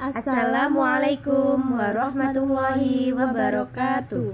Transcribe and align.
Assalamualaikum 0.00 1.76
warahmatullahi 1.76 3.12
wabarakatuh. 3.12 4.32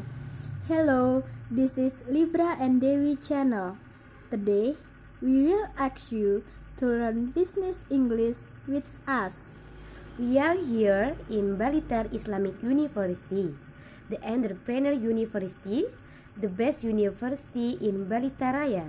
Hello, 0.71 1.27
this 1.51 1.75
is 1.75 2.07
Libra 2.07 2.55
and 2.63 2.79
Dewi 2.79 3.19
channel. 3.19 3.75
Today, 4.31 4.79
we 5.19 5.51
will 5.51 5.67
ask 5.75 6.15
you 6.15 6.47
to 6.79 6.87
learn 6.87 7.35
business 7.35 7.83
English 7.91 8.47
with 8.71 8.87
us. 9.11 9.59
We 10.23 10.39
are 10.39 10.55
here 10.55 11.19
in 11.27 11.59
Balitar 11.59 12.15
Islamic 12.15 12.63
University, 12.63 13.51
the 14.07 14.23
entrepreneur 14.23 14.95
university, 14.95 15.91
the 16.39 16.47
best 16.47 16.87
university 16.87 17.75
in 17.83 18.07
Balitaraya. 18.07 18.87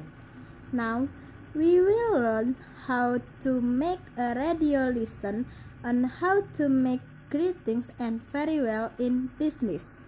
Now, 0.70 1.10
we 1.58 1.82
will 1.82 2.22
learn 2.22 2.54
how 2.86 3.18
to 3.42 3.58
make 3.58 4.06
a 4.14 4.38
radio 4.38 4.94
listen 4.94 5.50
on 5.84 6.04
how 6.04 6.42
to 6.56 6.70
make 6.70 7.02
greetings 7.30 7.92
and 8.00 8.22
very 8.32 8.62
well 8.62 8.92
in 8.98 9.30
business. 9.38 10.00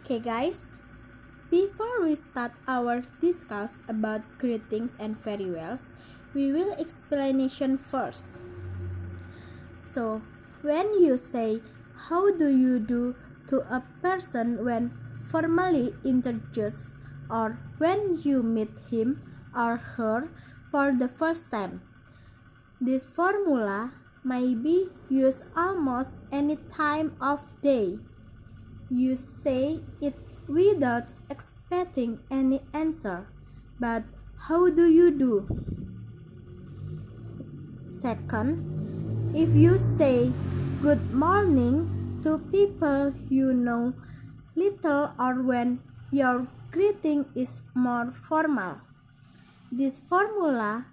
Okay 0.00 0.18
guys, 0.18 0.66
before 1.50 2.02
we 2.02 2.14
start 2.14 2.52
our 2.66 3.04
discuss 3.20 3.78
about 3.88 4.22
greetings 4.38 4.96
and 4.98 5.16
very 5.18 5.50
wells, 5.50 5.86
we 6.34 6.52
will 6.52 6.72
explanation 6.74 7.78
first. 7.78 8.40
So, 9.84 10.22
when 10.62 10.94
you 10.94 11.16
say 11.16 11.60
how 12.08 12.32
do 12.34 12.48
you 12.48 12.78
do 12.78 13.14
to 13.48 13.60
a 13.68 13.82
person 14.00 14.64
when 14.64 14.92
formally 15.30 15.94
introduced 16.04 16.90
or 17.30 17.58
when 17.78 18.20
you 18.22 18.42
meet 18.42 18.70
him 18.90 19.22
or 19.56 19.76
her 19.96 20.28
for 20.70 20.92
the 20.92 21.08
first 21.08 21.50
time. 21.50 21.80
This 22.80 23.06
formula 23.06 23.92
may 24.24 24.54
be 24.54 24.88
used 25.08 25.42
almost 25.56 26.18
any 26.30 26.56
time 26.74 27.16
of 27.20 27.40
day. 27.60 27.98
You 28.90 29.16
say 29.16 29.80
it 30.00 30.38
without 30.46 31.10
expecting 31.28 32.20
any 32.30 32.62
answer. 32.72 33.26
But 33.80 34.04
how 34.48 34.70
do 34.70 34.88
you 34.88 35.10
do? 35.10 35.48
Second, 37.90 39.32
if 39.34 39.54
you 39.54 39.78
say 39.78 40.30
good 40.82 41.12
morning 41.14 42.20
to 42.22 42.38
people 42.50 43.14
you 43.28 43.52
know 43.52 43.94
little 44.54 45.10
or 45.18 45.42
when 45.42 45.80
your 46.10 46.46
greeting 46.70 47.26
is 47.34 47.62
more 47.74 48.10
formal. 48.10 48.76
This 49.70 49.98
formula 49.98 50.86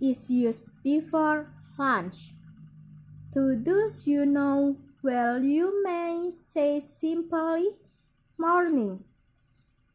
is 0.00 0.30
used 0.30 0.82
before 0.82 1.48
lunch. 1.78 2.32
To 3.32 3.54
those 3.54 4.08
you 4.08 4.26
know 4.26 4.76
well, 5.02 5.42
you 5.42 5.82
may 5.84 6.30
say 6.34 6.80
simply 6.80 7.78
morning. 8.36 9.04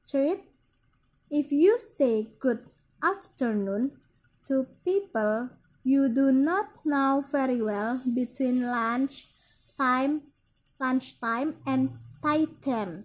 Third, 0.09 0.39
if 1.29 1.51
you 1.51 1.77
say 1.77 2.27
good 2.39 2.63
afternoon 3.03 3.91
to 4.47 4.67
people 4.85 5.49
you 5.83 6.07
do 6.07 6.31
not 6.31 6.85
know 6.85 7.23
very 7.29 7.61
well 7.61 8.01
between 8.15 8.71
lunch 8.71 9.27
time, 9.77 10.21
lunchtime 10.79 11.57
and 11.67 11.91
tea 12.23 12.47
time. 12.63 13.03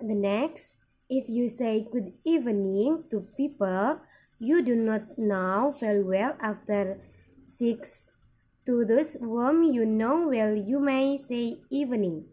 The 0.00 0.14
next, 0.14 0.72
if 1.10 1.28
you 1.28 1.50
say 1.50 1.86
good 1.92 2.14
evening 2.24 3.04
to 3.10 3.28
people 3.36 4.00
you 4.40 4.62
do 4.62 4.74
not 4.74 5.18
know 5.18 5.74
very 5.78 6.02
well 6.02 6.34
after 6.40 6.98
6 7.44 8.01
to 8.66 8.84
those 8.84 9.14
whom 9.14 9.62
you 9.62 9.84
know 9.84 10.28
well, 10.28 10.54
you 10.54 10.78
may 10.80 11.18
say 11.18 11.58
evening. 11.70 12.26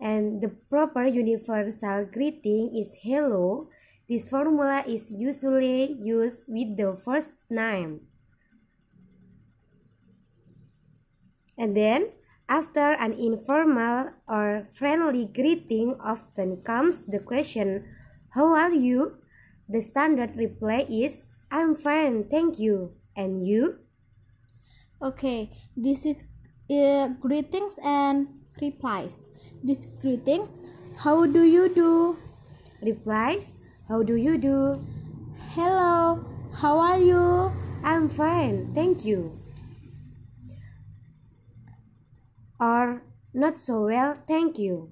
And 0.00 0.40
the 0.40 0.48
proper 0.48 1.04
universal 1.04 2.06
greeting 2.06 2.74
is 2.74 2.96
hello. 3.02 3.68
This 4.08 4.28
formula 4.28 4.82
is 4.88 5.10
usually 5.10 5.92
used 6.00 6.44
with 6.48 6.76
the 6.76 6.96
first 7.04 7.30
name. 7.50 8.08
And 11.58 11.76
then, 11.76 12.12
after 12.48 12.96
an 12.96 13.12
informal 13.12 14.12
or 14.26 14.66
friendly 14.72 15.26
greeting, 15.26 16.00
often 16.00 16.62
comes 16.64 17.02
the 17.04 17.20
question, 17.20 17.84
How 18.30 18.54
are 18.56 18.72
you? 18.72 19.18
The 19.68 19.82
standard 19.82 20.34
reply 20.36 20.86
is, 20.88 21.22
I'm 21.50 21.76
fine, 21.76 22.24
thank 22.24 22.58
you. 22.58 22.96
And 23.14 23.46
you? 23.46 23.79
Okay, 25.02 25.48
this 25.74 26.04
is 26.04 26.24
uh, 26.68 27.08
greetings 27.24 27.78
and 27.82 28.28
replies. 28.60 29.24
This 29.64 29.86
greetings, 30.02 30.50
how 30.94 31.24
do 31.24 31.42
you 31.42 31.72
do? 31.72 32.18
Replies, 32.82 33.46
how 33.88 34.02
do 34.02 34.16
you 34.16 34.36
do? 34.36 34.84
Hello, 35.56 36.22
how 36.52 36.76
are 36.78 36.98
you? 36.98 37.50
I'm 37.82 38.10
fine, 38.10 38.74
thank 38.74 39.06
you. 39.06 39.32
Or 42.60 43.00
not 43.32 43.56
so 43.56 43.86
well, 43.86 44.18
thank 44.28 44.58
you. 44.58 44.90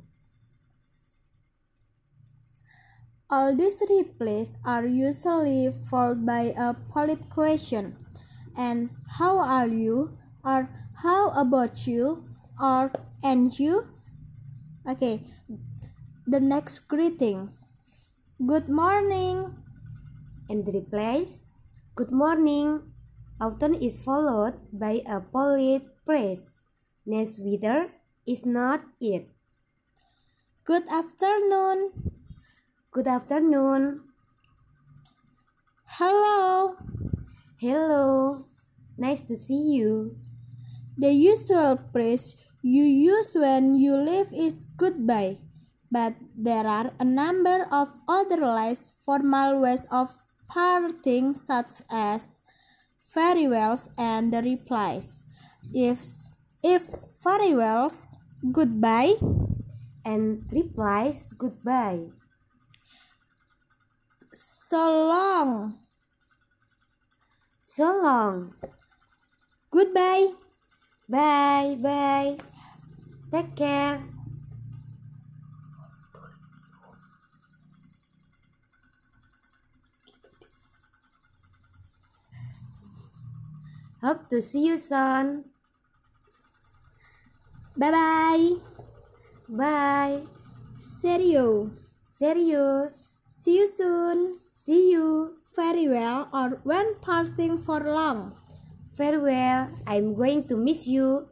All 3.28 3.54
these 3.54 3.76
replies 3.90 4.56
are 4.64 4.86
usually 4.86 5.74
followed 5.90 6.24
by 6.24 6.54
a 6.56 6.72
polite 6.72 7.28
question 7.28 8.07
and 8.58 8.90
how 9.22 9.38
are 9.38 9.70
you? 9.70 10.18
Or 10.44 10.68
how 11.06 11.30
about 11.30 11.86
you? 11.86 12.26
Or 12.60 12.90
and 13.22 13.54
you? 13.54 13.86
Okay. 14.82 15.22
The 16.26 16.40
next 16.40 16.90
greetings. 16.90 17.64
Good 18.44 18.68
morning. 18.68 19.54
And 20.50 20.66
the 20.66 20.72
replies. 20.72 21.46
Good 21.94 22.10
morning. 22.10 22.82
Often 23.40 23.78
is 23.78 24.02
followed 24.02 24.58
by 24.72 25.06
a 25.06 25.20
polite 25.20 25.86
praise. 26.04 26.50
Next 27.06 27.38
whether 27.38 27.94
is 28.26 28.44
not 28.44 28.82
it. 29.00 29.30
Good 30.64 30.88
afternoon. 30.90 32.12
Good 32.90 33.06
afternoon. 33.06 34.02
Hello 35.86 36.76
hello 37.58 38.46
Nice 38.98 39.22
to 39.30 39.36
see 39.36 39.78
you. 39.78 40.18
The 40.98 41.10
usual 41.10 41.78
phrase 41.90 42.34
you 42.62 42.82
use 42.82 43.34
when 43.34 43.74
you 43.78 43.94
leave 43.94 44.34
is 44.34 44.66
goodbye, 44.76 45.38
but 45.90 46.14
there 46.34 46.66
are 46.66 46.90
a 46.98 47.04
number 47.06 47.66
of 47.70 47.94
other 48.06 48.42
less 48.42 48.90
formal 49.06 49.62
ways 49.62 49.86
of 49.90 50.18
parting, 50.50 51.34
such 51.34 51.86
as 51.90 52.42
farewells 53.06 53.90
and 53.96 54.32
the 54.32 54.42
replies. 54.42 55.22
If 55.70 56.02
if 56.62 56.82
farewells, 57.22 58.18
goodbye, 58.50 59.14
and 60.04 60.42
replies 60.50 61.34
goodbye. 61.38 62.10
So 64.34 65.06
long. 65.06 65.87
So 67.78 67.94
long. 68.02 68.54
Goodbye. 69.70 70.34
Bye 71.08 71.78
bye. 71.78 72.38
Take 73.30 73.54
care. 73.54 74.02
Hope 84.02 84.28
to 84.30 84.42
see 84.42 84.66
you 84.66 84.76
soon. 84.76 85.44
Bye 87.76 87.92
bye. 87.94 88.56
Bye. 89.48 90.26
Serio. 90.78 91.70
Serio. 92.18 92.90
See 93.28 93.58
you 93.58 93.70
soon. 93.70 94.47
See 94.68 94.90
you. 94.92 95.40
Very 95.56 95.88
well 95.88 96.28
or 96.30 96.60
when 96.62 96.96
parting 97.00 97.56
for 97.64 97.80
long. 97.80 98.36
Farewell, 98.98 99.72
I'm 99.86 100.14
going 100.14 100.46
to 100.48 100.58
miss 100.58 100.86
you. 100.86 101.28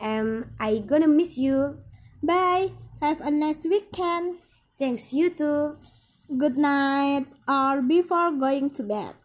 Am 0.00 0.56
I 0.58 0.78
gonna 0.78 1.06
miss 1.06 1.36
you? 1.36 1.76
Bye. 2.22 2.72
Have 3.02 3.20
a 3.20 3.30
nice 3.30 3.66
weekend. 3.66 4.38
Thanks, 4.78 5.12
you 5.12 5.28
too. 5.28 5.76
Good 6.38 6.56
night 6.56 7.26
or 7.46 7.82
before 7.82 8.32
going 8.32 8.70
to 8.80 8.82
bed. 8.82 9.16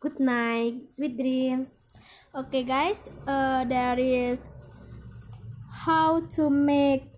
Good 0.00 0.20
night. 0.20 0.92
Sweet 0.92 1.16
dreams. 1.16 1.80
Okay, 2.34 2.64
guys, 2.64 3.08
uh, 3.26 3.64
there 3.64 3.98
is 3.98 4.68
how 5.72 6.20
to 6.36 6.50
make 6.50 7.08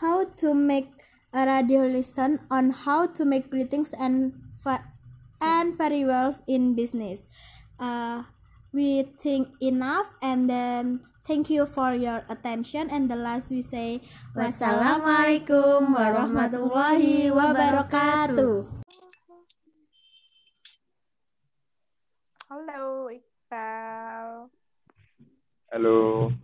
how 0.00 0.24
to 0.42 0.52
make 0.52 0.99
a 1.32 1.46
radio 1.46 1.86
lesson 1.86 2.40
on 2.50 2.70
how 2.70 3.06
to 3.06 3.24
make 3.24 3.50
greetings 3.50 3.94
and 3.94 4.34
and 5.40 5.76
very 5.76 6.04
well 6.04 6.36
in 6.46 6.74
business. 6.76 7.26
Uh, 7.80 8.28
we 8.72 9.02
think 9.18 9.48
enough 9.60 10.14
and 10.22 10.48
then 10.50 11.00
thank 11.24 11.48
you 11.48 11.64
for 11.64 11.94
your 11.94 12.22
attention. 12.28 12.90
And 12.90 13.10
the 13.10 13.16
last 13.16 13.50
we 13.50 13.62
say 13.62 14.04
wassalamualaikum 14.36 15.96
warahmatullahi 15.96 17.32
wabarakatuh. 17.32 18.68
Halo 22.50 23.08
Iqbal. 23.08 24.50
Halo 25.70 26.34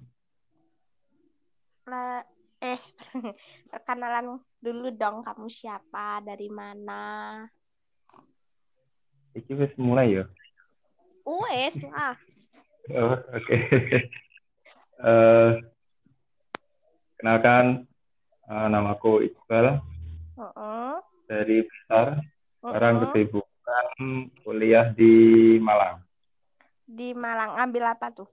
nah, 1.86 2.22
eh 2.62 2.78
perkenalan 3.70 4.40
dulu 4.58 4.90
dong 4.94 5.22
kamu 5.22 5.46
siapa 5.50 6.24
dari 6.24 6.50
mana 6.50 7.44
Iki 9.36 9.52
wis 9.52 9.72
mulai 9.76 10.16
ya 10.16 10.24
Wes 11.26 11.76
lah. 11.82 12.14
Oh, 12.86 13.18
oke. 13.18 13.42
Okay. 13.42 13.66
uh, 15.02 15.10
eh, 15.10 15.50
kenalkan, 17.18 17.82
uh, 18.46 18.70
namaku 18.70 19.26
Iqbal. 19.26 19.82
Uh 20.38 20.46
-uh. 20.54 20.94
Dari 21.26 21.66
Besar. 21.66 22.22
Sekarang 22.62 22.94
uh 22.94 22.98
-uh. 23.02 23.10
kesibukan 23.10 23.86
kuliah 24.46 24.94
di 24.94 25.58
Malang. 25.58 25.98
Di 26.86 27.10
Malang, 27.10 27.58
ambil 27.58 27.90
apa 27.90 28.14
tuh? 28.14 28.30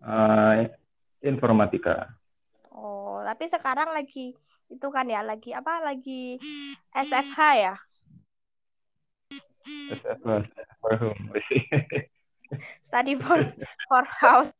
Uh, 0.00 0.72
informatika. 1.20 2.16
Oh, 3.22 3.26
tapi 3.30 3.46
sekarang 3.46 3.94
lagi 3.94 4.34
itu 4.66 4.86
kan 4.90 5.06
ya, 5.06 5.22
lagi 5.22 5.54
apa? 5.54 5.78
Lagi 5.78 6.42
SFH 6.90 7.38
ya? 7.54 7.78
for 10.82 10.90
whom? 10.98 11.14
Study 12.82 13.14
for 13.14 13.46
for 13.86 14.02
house. 14.02 14.50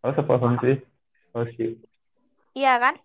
oh, 0.00 0.16
for 0.24 0.40
home 0.40 0.56
sih? 0.64 0.80
Oh, 1.36 1.44
sih. 1.52 1.76
Iya 2.56 2.80
kan? 2.80 2.96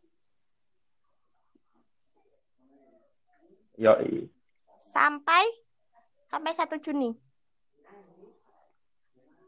Yo. 3.76 3.92
Sampai 4.80 5.44
sampai 6.32 6.56
satu 6.56 6.80
Juni. 6.80 7.12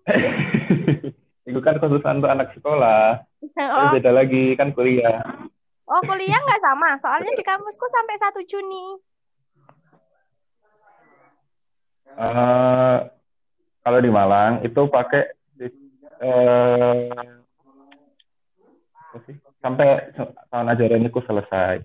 Itu 1.43 1.59
kan 1.59 1.75
khususan 1.79 2.23
untuk 2.23 2.31
anak 2.31 2.51
sekolah. 2.55 3.23
Oh. 3.59 3.91
Beda 3.91 4.15
lagi 4.15 4.55
kan 4.55 4.71
kuliah. 4.71 5.19
Oh 5.83 5.99
kuliah 6.07 6.39
nggak 6.39 6.63
sama, 6.63 6.95
soalnya 7.03 7.35
di 7.35 7.43
kampusku 7.43 7.85
sampai 7.91 8.15
satu 8.15 8.39
Juni. 8.47 8.95
Uh, 12.15 13.03
kalau 13.83 13.99
di 13.99 14.07
Malang 14.07 14.63
itu 14.63 14.79
pakai 14.87 15.35
uh, 16.23 17.11
sampai 19.59 20.15
tahun 20.47 20.71
ajaran 20.71 21.03
itu 21.03 21.19
selesai. 21.27 21.83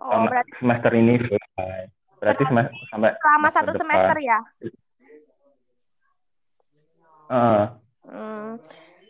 Oh, 0.00 0.08
tahun 0.08 0.32
berarti, 0.32 0.50
semester 0.64 0.92
ini 0.96 1.14
selesai. 1.20 1.80
Berarti 2.24 2.42
semester, 2.48 2.72
sampai 2.88 3.10
selama 3.20 3.48
satu 3.52 3.72
depan. 3.76 3.80
semester 3.84 4.16
ya? 4.16 4.38
Uh. 7.28 7.83
Hmm. 8.14 8.62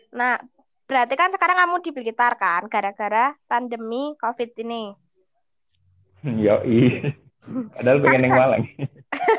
Nah, 0.09 0.41
berarti 0.89 1.13
kan 1.13 1.29
sekarang 1.29 1.61
kamu 1.61 1.75
di 1.85 1.91
Blitar 1.93 2.33
kan, 2.41 2.65
gara-gara 2.65 3.37
pandemi 3.45 4.17
COVID 4.17 4.49
ini. 4.65 4.97
Yoi. 6.25 7.13
Padahal 7.45 8.01
pengen 8.01 8.25
yang 8.25 8.33
Malang. 8.33 8.63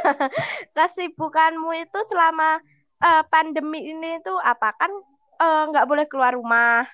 Kesibukanmu 0.78 1.74
itu 1.82 1.98
selama 2.06 2.62
uh, 3.02 3.22
pandemi 3.26 3.90
ini 3.90 4.22
itu 4.22 4.30
apa 4.38 4.70
kan 4.78 4.92
eh, 5.42 5.62
nggak 5.74 5.84
uh, 5.84 5.90
boleh 5.90 6.06
keluar 6.06 6.38
rumah, 6.38 6.86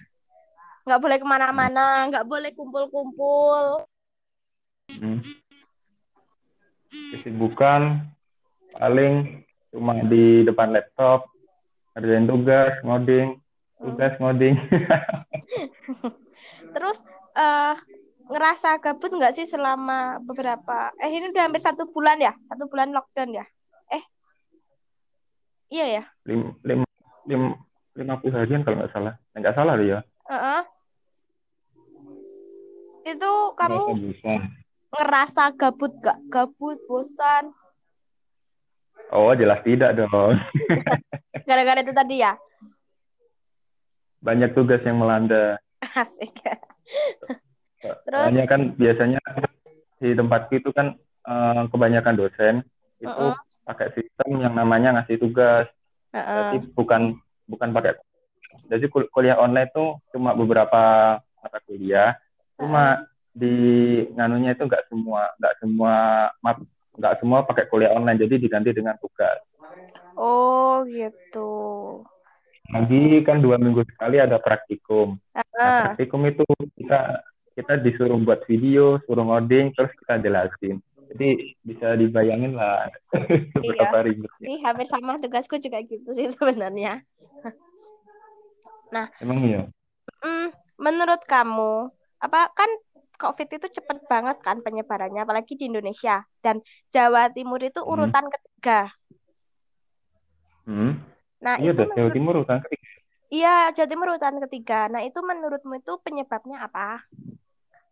nggak 0.89 1.01
boleh 1.05 1.17
ke 1.21 1.27
mana-mana, 1.29 2.09
nggak 2.09 2.25
boleh 2.25 2.51
kumpul-kumpul. 2.57 3.85
Hmm. 4.97 5.21
Kesibukan 7.13 8.09
paling 8.73 9.45
cuma 9.69 10.01
di 10.05 10.45
depan 10.49 10.73
laptop, 10.73 11.32
kerjain 11.93 12.25
tugas, 12.25 12.75
ngoding, 12.81 13.37
tugas, 13.77 14.13
ngoding. 14.17 14.57
Terus 16.75 16.99
uh, 17.37 17.77
ngerasa 18.33 18.81
gabut 18.81 19.13
nggak 19.13 19.37
sih 19.37 19.45
selama 19.45 20.17
beberapa 20.25 20.95
eh 20.97 21.13
ini 21.13 21.29
udah 21.29 21.45
hampir 21.45 21.61
satu 21.61 21.89
bulan 21.93 22.17
ya? 22.17 22.33
Satu 22.49 22.65
bulan 22.69 22.97
lockdown 22.97 23.37
ya? 23.37 23.45
Eh 23.93 24.03
iya 25.69 25.85
ya? 26.01 26.05
Lima 26.25 26.57
lima 26.65 26.85
lima, 27.29 27.49
lima 27.93 28.15
puluh 28.21 28.35
harian 28.41 28.65
kalau 28.65 28.81
nggak 28.81 28.93
salah. 28.97 29.15
Nggak 29.37 29.57
salah 29.57 29.75
ya. 29.81 30.01
Uh 30.25 30.35
-uh. 30.35 30.63
itu 33.03 33.33
kamu 33.59 34.15
ngerasa 34.95 35.51
gabut 35.59 35.91
gak 35.99 36.23
gabut 36.31 36.79
bosan 36.87 37.51
oh 39.13 39.33
jelas 39.37 39.61
tidak 39.63 39.95
dong 39.97 40.41
gara-gara 41.49 41.81
itu 41.85 41.93
tadi 41.93 42.25
ya 42.25 42.33
banyak 44.23 44.57
tugas 44.57 44.81
yang 44.83 44.99
melanda 44.99 45.61
asik 45.95 46.33
Terus? 47.83 48.23
Hanya 48.31 48.45
kan 48.47 48.79
biasanya 48.79 49.19
di 49.99 50.15
tempatku 50.15 50.59
itu 50.59 50.71
kan 50.71 50.95
uh, 51.27 51.67
kebanyakan 51.71 52.15
dosen 52.15 52.55
itu 53.03 53.11
uh 53.11 53.35
-uh. 53.35 53.67
pakai 53.67 53.91
sistem 53.99 54.39
yang 54.39 54.55
namanya 54.55 55.03
ngasih 55.03 55.19
tugas. 55.19 55.67
Uh 56.15 56.19
-uh. 56.19 56.39
Jadi 56.55 56.71
bukan 56.79 57.19
bukan 57.51 57.69
pakai 57.75 57.99
jadi 58.71 58.87
kul 58.87 59.11
kuliah 59.11 59.41
online 59.41 59.73
itu 59.75 59.99
cuma 60.15 60.37
beberapa 60.39 60.83
mata 61.19 61.59
kuliah. 61.67 62.15
Cuma 62.55 62.83
uh 62.83 62.91
-uh. 63.03 63.07
di 63.35 63.55
nganunya 64.15 64.55
itu 64.55 64.63
nggak 64.63 64.87
semua 64.87 65.35
nggak 65.43 65.55
semua 65.59 65.95
nggak 66.97 67.25
semua 67.25 67.45
pakai 67.49 67.69
kuliah 67.73 67.93
online 67.93 68.21
jadi 68.21 68.37
diganti 68.37 68.77
dengan 68.77 68.97
tugas. 69.01 69.41
Oh 70.17 70.85
gitu. 70.89 71.51
Lagi 72.73 73.21
kan 73.25 73.41
dua 73.41 73.57
minggu 73.61 73.85
sekali 73.89 74.21
ada 74.21 74.41
praktikum. 74.41 75.17
Nah, 75.33 75.93
praktikum 75.93 76.25
itu 76.29 76.45
kita 76.79 77.25
kita 77.53 77.73
disuruh 77.85 78.17
buat 78.21 78.45
video, 78.49 79.01
suruh 79.05 79.25
ngoding, 79.25 79.77
terus 79.77 79.93
kita 80.05 80.21
jelasin. 80.21 80.81
Jadi 81.13 81.53
bisa 81.61 81.93
dibayangin 82.01 82.57
lah 82.57 82.89
berapa 83.61 83.99
iya. 84.01 84.07
ribetnya. 84.09 84.47
Ini 84.49 84.57
hampir 84.65 84.87
sama 84.89 85.21
tugasku 85.21 85.61
juga 85.61 85.85
gitu 85.85 86.09
sih 86.17 86.33
sebenarnya. 86.33 87.05
Nah, 88.93 89.09
emang 89.21 89.45
iya. 89.45 89.63
Mm, 90.25 90.49
menurut 90.81 91.21
kamu, 91.29 91.93
apa 92.21 92.53
kan 92.57 92.71
COVID 93.23 93.49
itu 93.55 93.67
cepet 93.71 93.99
banget 94.11 94.43
kan 94.43 94.59
penyebarannya, 94.67 95.23
apalagi 95.23 95.55
di 95.55 95.71
Indonesia 95.71 96.27
dan 96.43 96.59
Jawa 96.91 97.31
Timur 97.31 97.63
itu 97.63 97.79
hmm. 97.79 97.93
urutan 97.95 98.27
hmm. 98.27 98.35
ketiga. 98.35 98.81
Hmm. 100.67 100.93
Nah, 101.39 101.57
iya, 101.63 101.71
itu 101.71 101.87
Jawa 101.95 102.11
Timur 102.11 102.35
urutan 102.43 102.59
ketiga. 102.67 102.87
Iya, 103.31 103.57
Jawa 103.79 103.89
Timur 103.89 104.07
urutan 104.11 104.37
ketiga. 104.43 104.81
Nah, 104.91 105.07
itu 105.07 105.19
menurutmu 105.23 105.79
itu 105.79 105.93
penyebabnya 106.03 106.67
apa? 106.67 107.07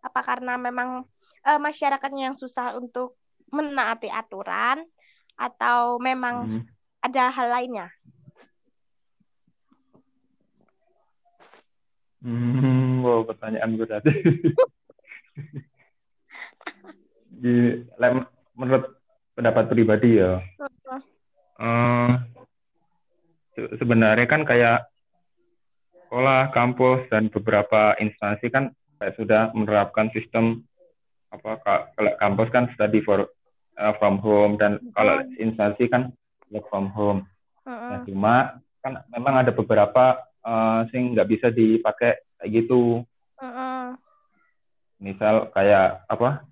apa 0.00 0.20
karena 0.24 0.56
memang 0.56 1.04
uh, 1.44 1.60
masyarakatnya 1.60 2.32
yang 2.32 2.36
susah 2.36 2.72
untuk 2.76 3.16
menaati 3.52 4.08
aturan 4.08 4.80
atau 5.36 6.00
memang 6.00 6.60
hmm. 6.60 6.62
ada 7.04 7.28
hal 7.28 7.48
lainnya? 7.52 7.88
Hmm, 12.20 13.00
wow, 13.00 13.24
pertanyaan 13.24 13.80
berat. 13.80 14.04
Di, 17.40 17.84
menurut 18.58 19.00
pendapat 19.32 19.72
pribadi 19.72 20.20
ya, 20.20 20.44
uh, 21.56 22.10
sebenarnya 23.80 24.26
kan 24.28 24.44
kayak 24.44 24.90
sekolah, 26.06 26.50
kampus 26.52 27.06
dan 27.08 27.32
beberapa 27.32 27.96
instansi 27.96 28.50
kan 28.50 28.74
sudah 29.16 29.54
menerapkan 29.56 30.12
sistem 30.12 30.66
apa 31.30 31.62
kalau 31.94 32.12
kampus 32.18 32.48
kan 32.50 32.66
study 32.74 33.00
for 33.06 33.30
uh, 33.78 33.94
from 33.96 34.18
home 34.18 34.58
dan 34.58 34.82
kalau 34.92 35.22
instansi 35.38 35.86
kan 35.86 36.10
work 36.50 36.66
from 36.68 36.90
home. 36.90 37.24
Uh-uh. 37.62 37.94
Nah, 37.94 37.98
cuma 38.04 38.34
kan 38.82 39.00
memang 39.14 39.46
ada 39.46 39.54
beberapa 39.54 40.18
uh, 40.42 40.84
sing 40.90 41.14
nggak 41.14 41.28
bisa 41.30 41.46
dipakai 41.54 42.18
kayak 42.42 42.50
gitu. 42.50 43.06
Misal 45.00 45.48
kayak 45.56 46.04
apa 46.06 46.44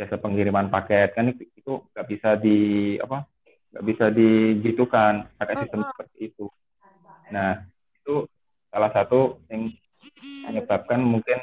jasa 0.00 0.16
pengiriman 0.16 0.72
paket 0.72 1.12
kan 1.12 1.30
itu 1.30 1.72
nggak 1.92 2.06
bisa 2.08 2.34
di 2.40 2.96
apa 2.98 3.28
nggak 3.72 3.84
bisa 3.86 4.04
digitukan 4.08 5.28
pakai 5.36 5.54
sistem 5.62 5.80
uh-uh. 5.84 5.90
seperti 5.94 6.18
itu. 6.32 6.46
Nah 7.30 7.62
itu 8.02 8.26
salah 8.72 8.90
satu 8.90 9.38
yang 9.52 9.68
menyebabkan 10.48 11.00
mungkin 11.04 11.38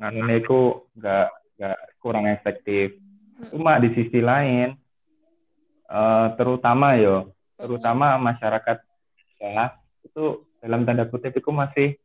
nganunya 0.00 0.40
itu 0.40 0.88
nggak 0.96 1.28
nggak 1.54 1.78
kurang 2.02 2.26
efektif 2.26 2.98
cuma 3.50 3.78
di 3.78 3.90
sisi 3.94 4.18
lain 4.22 4.74
eh, 5.90 6.26
terutama 6.38 6.96
yo, 6.98 7.34
terutama 7.58 8.16
masyarakat 8.18 8.78
ya 9.38 9.74
itu 10.06 10.46
dalam 10.62 10.86
tanda 10.88 11.04
kutip 11.10 11.34
itu 11.36 11.50
masih 11.52 11.98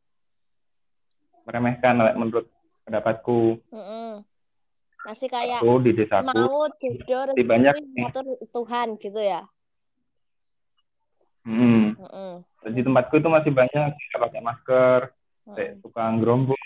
meremehkan 1.48 1.98
menurut 2.17 2.45
pendapatku. 2.89 3.62
Mm-mm. 3.69 4.25
Masih 5.05 5.29
kayak 5.29 5.62
Aku 5.62 5.79
di 5.86 5.93
desaku 5.93 6.25
mau 6.34 6.65
tidur 6.81 7.31
masih 7.31 7.46
banyak 7.46 7.74
ngatur 7.96 8.25
Tuhan 8.50 8.98
gitu 8.98 9.22
ya. 9.22 9.46
hmm, 11.48 11.96
Mm-mm. 11.96 12.34
di 12.75 12.81
tempatku 12.84 13.15
itu 13.22 13.29
masih 13.31 13.51
banyak 13.55 13.93
yang 13.96 14.19
pakai 14.19 14.41
masker, 14.43 15.01
kayak 15.55 15.72
Mm-mm. 15.77 15.84
tukang 15.86 16.19
gerombol, 16.19 16.58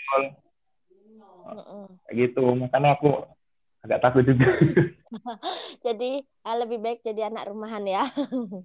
Mm-mm. 1.46 1.86
kayak 2.08 2.16
gitu. 2.18 2.42
Makanya 2.58 2.98
aku 2.98 3.22
agak 3.86 4.00
takut 4.02 4.24
juga. 4.26 4.48
Jadi 5.86 6.24
ah, 6.42 6.56
lebih 6.58 6.82
baik 6.82 7.06
jadi 7.06 7.30
anak 7.30 7.54
rumahan 7.54 7.84
ya. 7.86 8.02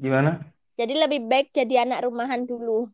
Gimana? 0.00 0.40
Jadi 0.78 0.94
lebih 0.96 1.20
baik 1.28 1.52
jadi 1.52 1.84
anak 1.84 2.08
rumahan 2.08 2.46
dulu. 2.48 2.88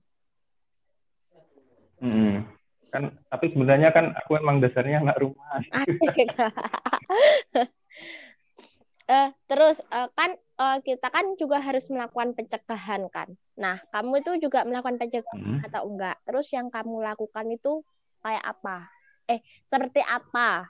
Hmm. 2.02 2.55
Kan, 2.96 3.12
tapi 3.28 3.52
sebenarnya 3.52 3.92
kan 3.92 4.16
aku 4.16 4.40
emang 4.40 4.56
dasarnya 4.64 5.04
anak 5.04 5.20
rumah. 5.20 5.60
Asik. 5.84 6.32
Eh, 9.06 9.30
terus 9.46 9.78
eh, 9.86 10.10
kan 10.18 10.34
eh, 10.34 10.78
kita 10.82 11.14
kan 11.14 11.38
juga 11.38 11.62
harus 11.62 11.86
melakukan 11.94 12.34
pencegahan 12.34 13.06
kan. 13.06 13.30
Nah, 13.54 13.78
kamu 13.94 14.18
itu 14.18 14.50
juga 14.50 14.66
melakukan 14.66 14.98
pencegahan 14.98 15.62
Hmm. 15.62 15.62
atau 15.62 15.86
enggak? 15.86 16.18
Terus 16.26 16.50
yang 16.50 16.66
kamu 16.74 17.06
lakukan 17.06 17.46
itu 17.54 17.86
kayak 18.18 18.42
apa? 18.42 18.90
Eh, 19.30 19.46
seperti 19.62 20.02
apa? 20.02 20.66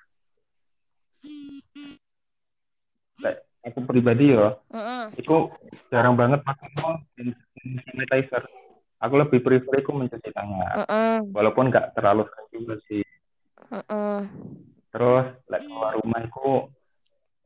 Aku 3.65 3.89
pribadi 3.89 4.37
ya, 4.37 4.53
Mm-mm. 4.69 5.17
itu 5.17 5.37
jarang 5.89 6.13
banget 6.21 6.45
pakai 6.45 6.69
hand 6.77 7.33
sanitizer. 7.89 8.45
Aku 9.07 9.15
lebih 9.23 9.39
prefer 9.39 9.87
aku 9.87 9.95
mencuci 9.95 10.31
tangan. 10.35 10.83
Mm-mm. 10.83 11.31
Walaupun 11.31 11.71
nggak 11.71 11.95
terlalu 11.95 12.27
sering 12.27 12.49
juga 12.51 12.75
sih. 12.91 13.07
Mm-mm. 13.71 14.19
Terus 14.91 15.27
like, 15.47 15.63
keluar 15.63 15.95
rumah 15.95 16.21
itu 16.27 16.49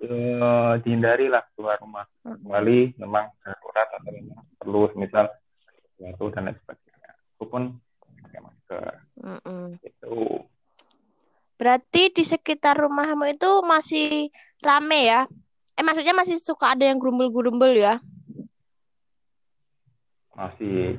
eh, 0.09 0.73
dihindari 0.81 1.29
lah 1.29 1.45
keluar 1.53 1.77
rumah. 1.85 2.09
Kecuali 2.25 2.97
memang 2.97 3.29
darurat 3.45 3.89
atau 3.93 4.09
memang 4.09 4.41
perlu, 4.57 4.89
misal 4.97 5.29
sesuatu 6.01 6.33
dan 6.33 6.49
lain 6.49 6.57
sebagainya. 6.65 7.11
Aku 7.37 7.45
pun 7.45 7.63
pakai 8.25 8.41
masker. 8.41 8.93
Mm-mm. 9.21 9.77
Itu 9.85 10.49
Berarti 11.61 12.09
di 12.17 12.25
sekitar 12.25 12.81
rumahmu 12.81 13.37
itu 13.37 13.61
masih 13.69 14.33
rame 14.65 15.13
ya? 15.13 15.29
Eh, 15.77 15.85
maksudnya 15.85 16.17
masih 16.17 16.41
suka 16.41 16.73
ada 16.73 16.89
yang 16.89 16.97
gerumbul-gerumbul 16.97 17.77
ya? 17.77 18.01
masih. 20.41 20.97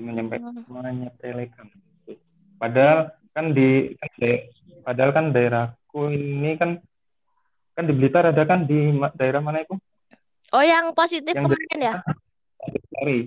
Menyepelekan. 0.00 1.66
Padahal 2.58 2.98
kan 3.30 3.54
di 3.54 3.68
kan 3.94 4.10
da- 4.18 4.44
padahal 4.82 5.10
kan 5.12 5.24
daerahku 5.30 6.10
ini 6.10 6.58
kan 6.58 6.82
kan 7.72 7.84
di 7.86 7.94
Blitar 7.94 8.30
ada 8.30 8.42
kan 8.42 8.66
di 8.66 8.90
daerah 9.14 9.38
mana 9.38 9.62
itu? 9.62 9.78
Oh, 10.50 10.64
yang 10.64 10.90
positif 10.90 11.30
Yang 11.30 11.54
kemarin 11.54 11.78
ya? 11.78 11.94
Tanjung 12.58 12.86
Sari. 12.90 13.18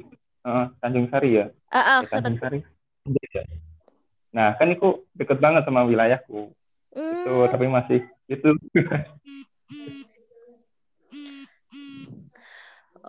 Eh, 0.41 0.65
Tanjung 0.81 1.07
Sari 1.07 1.29
ya? 1.31 1.45
Ah, 1.69 2.01
Eh, 2.01 2.09
Tanjung 2.09 2.37
Sari. 2.41 2.59
Nah, 4.31 4.55
kan 4.55 4.67
itu 4.67 5.05
deket 5.11 5.37
banget 5.37 5.63
sama 5.63 5.83
wilayahku. 5.83 6.51
Itu 6.91 7.31
Hmm. 7.31 7.47
tapi 7.47 7.65
masih 7.67 7.99
itu. 8.27 8.49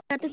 Nanti 0.07 0.27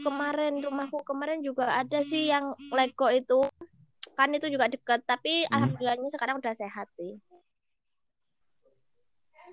kemarin 0.00 0.64
rumahku 0.64 1.04
kemarin 1.04 1.44
juga 1.44 1.68
ada 1.68 2.00
sih 2.00 2.32
yang 2.32 2.56
Lego 2.72 3.12
itu 3.12 3.44
kan 4.16 4.32
itu 4.32 4.48
juga 4.48 4.68
dekat 4.72 5.04
tapi 5.04 5.44
Hmm. 5.44 5.52
alhamdulillahnya 5.52 6.08
sekarang 6.08 6.40
udah 6.40 6.54
sehat 6.56 6.88
sih. 6.96 7.20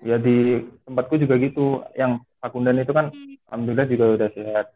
ya 0.00 0.16
di 0.16 0.64
tempatku 0.88 1.20
juga 1.20 1.36
gitu. 1.36 1.84
Yang 1.92 2.24
Pakundan 2.40 2.80
itu 2.80 2.88
kan 2.96 3.12
alhamdulillah 3.52 3.84
juga 3.84 4.04
udah 4.16 4.28
sehat. 4.32 4.66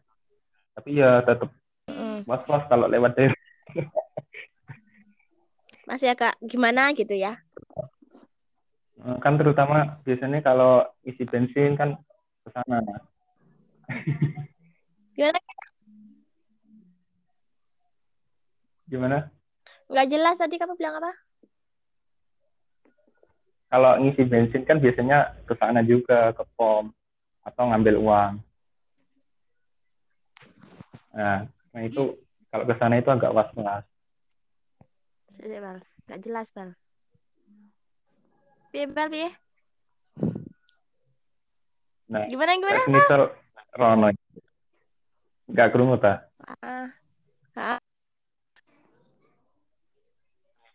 Tapi 0.77 1.01
ya 1.01 1.25
tetap 1.25 1.49
Mm. 1.89 2.29
was-was 2.29 2.61
kalau 2.69 2.85
lewat 2.85 3.17
daerah. 3.17 3.41
Masih 5.89 6.13
agak 6.13 6.37
gimana 6.45 6.93
gitu 6.93 7.13
ya? 7.17 7.41
Kan 9.21 9.37
terutama 9.41 10.01
biasanya 10.05 10.45
kalau 10.45 10.85
isi 11.05 11.25
bensin 11.25 11.73
kan 11.73 11.97
ke 12.45 12.49
sana. 12.53 12.81
Gimana? 15.13 15.39
Gimana? 18.85 19.29
Nggak 19.89 20.07
jelas 20.09 20.37
tadi 20.37 20.55
kamu 20.61 20.77
bilang 20.77 21.01
apa? 21.01 21.11
Kalau 23.69 23.97
ngisi 23.99 24.23
bensin 24.23 24.63
kan 24.63 24.77
biasanya 24.77 25.35
ke 25.49 25.53
sana 25.57 25.81
juga 25.81 26.31
ke 26.37 26.43
pom 26.53 26.93
atau 27.41 27.63
ngambil 27.69 27.95
uang. 27.97 28.33
Nah, 31.17 31.49
nah 31.73 31.81
itu 31.81 32.13
kalau 32.53 32.65
ke 32.69 32.75
sana 32.77 33.01
itu 33.01 33.09
agak 33.09 33.33
was-was. 33.33 33.83
Bal. 35.35 35.79
Nggak 36.05 36.21
jelas, 36.21 36.47
Bal. 36.53 36.77
Piye, 38.69 38.85
Bal, 38.85 39.09
piye? 39.09 39.29
Nah, 42.05 42.29
Gimana, 42.29 42.53
gimana? 42.61 42.85
misal 42.85 43.33
Rono 43.75 44.13
nggak 45.45 45.69
kerungu 45.73 45.97
ta? 46.01 46.25
Ah, 46.61 46.89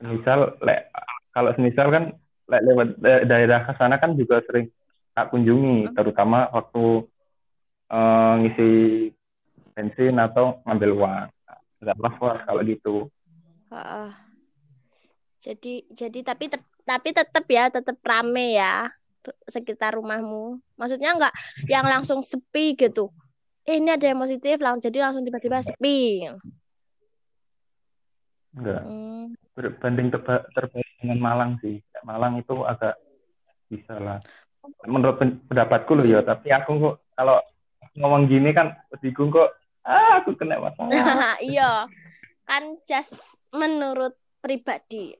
Misal 0.00 0.57
lek 0.64 0.88
kalau 1.30 1.52
semisal 1.54 1.88
kan 1.92 2.04
lek 2.50 2.62
lewat 2.66 2.88
da- 2.99 3.25
daerah 3.28 3.61
ke 3.69 3.73
sana 3.76 4.00
kan 4.00 4.16
juga 4.16 4.40
sering 4.49 4.73
tak 5.12 5.30
kunjungi, 5.30 5.92
terutama 5.92 6.49
waktu 6.50 7.04
eh, 7.90 8.33
ngisi 8.40 8.71
bensin 9.76 10.16
atau 10.16 10.61
ngambil 10.64 10.90
uang. 10.97 11.26
Nggak 11.80 11.97
was-was 12.00 12.38
kalau 12.45 12.62
gitu. 12.64 12.95
ah. 13.73 14.12
Jadi, 15.40 15.88
jadi 15.97 16.21
tapi 16.21 16.52
tep- 16.52 16.69
tapi 16.85 17.16
tetap 17.16 17.45
ya, 17.49 17.73
tetap 17.73 17.97
rame 18.04 18.61
ya 18.61 18.92
sekitar 19.49 19.97
rumahmu. 19.97 20.61
Maksudnya 20.76 21.16
nggak 21.16 21.35
yang 21.69 21.85
langsung 21.88 22.21
sepi 22.21 22.76
gitu. 22.76 23.09
Eh, 23.64 23.80
ini 23.80 23.92
ada 23.92 24.04
yang 24.04 24.21
positif, 24.21 24.57
langsung 24.61 24.85
jadi 24.85 24.99
langsung 25.04 25.25
tiba-tiba 25.25 25.61
sepi. 25.64 26.28
Enggak. 28.57 28.83
Hmm. 28.83 29.37
berbanding 29.54 30.09
terba- 30.09 30.47
terbalik 30.57 30.88
dengan 31.02 31.21
Malang 31.21 31.52
sih. 31.61 31.85
Malang 32.00 32.40
itu 32.40 32.64
agak 32.64 32.97
bisa 33.69 34.00
lah. 34.00 34.19
Menurut 34.88 35.21
pen- 35.21 35.40
pendapatku 35.45 35.92
loh 36.00 36.07
ya, 36.09 36.25
tapi 36.25 36.49
aku 36.49 36.71
kok 36.80 36.97
kalau 37.12 37.37
ngomong 38.00 38.25
gini 38.25 38.57
kan 38.57 38.73
bingung 39.04 39.28
kok, 39.28 39.52
ah 39.85 40.23
aku 40.25 40.33
kena 40.38 40.57
masalah. 40.57 40.88
Iya, 41.45 41.85
kan 42.49 42.62
just 42.88 43.37
menurut 43.52 44.16
pribadi. 44.40 45.12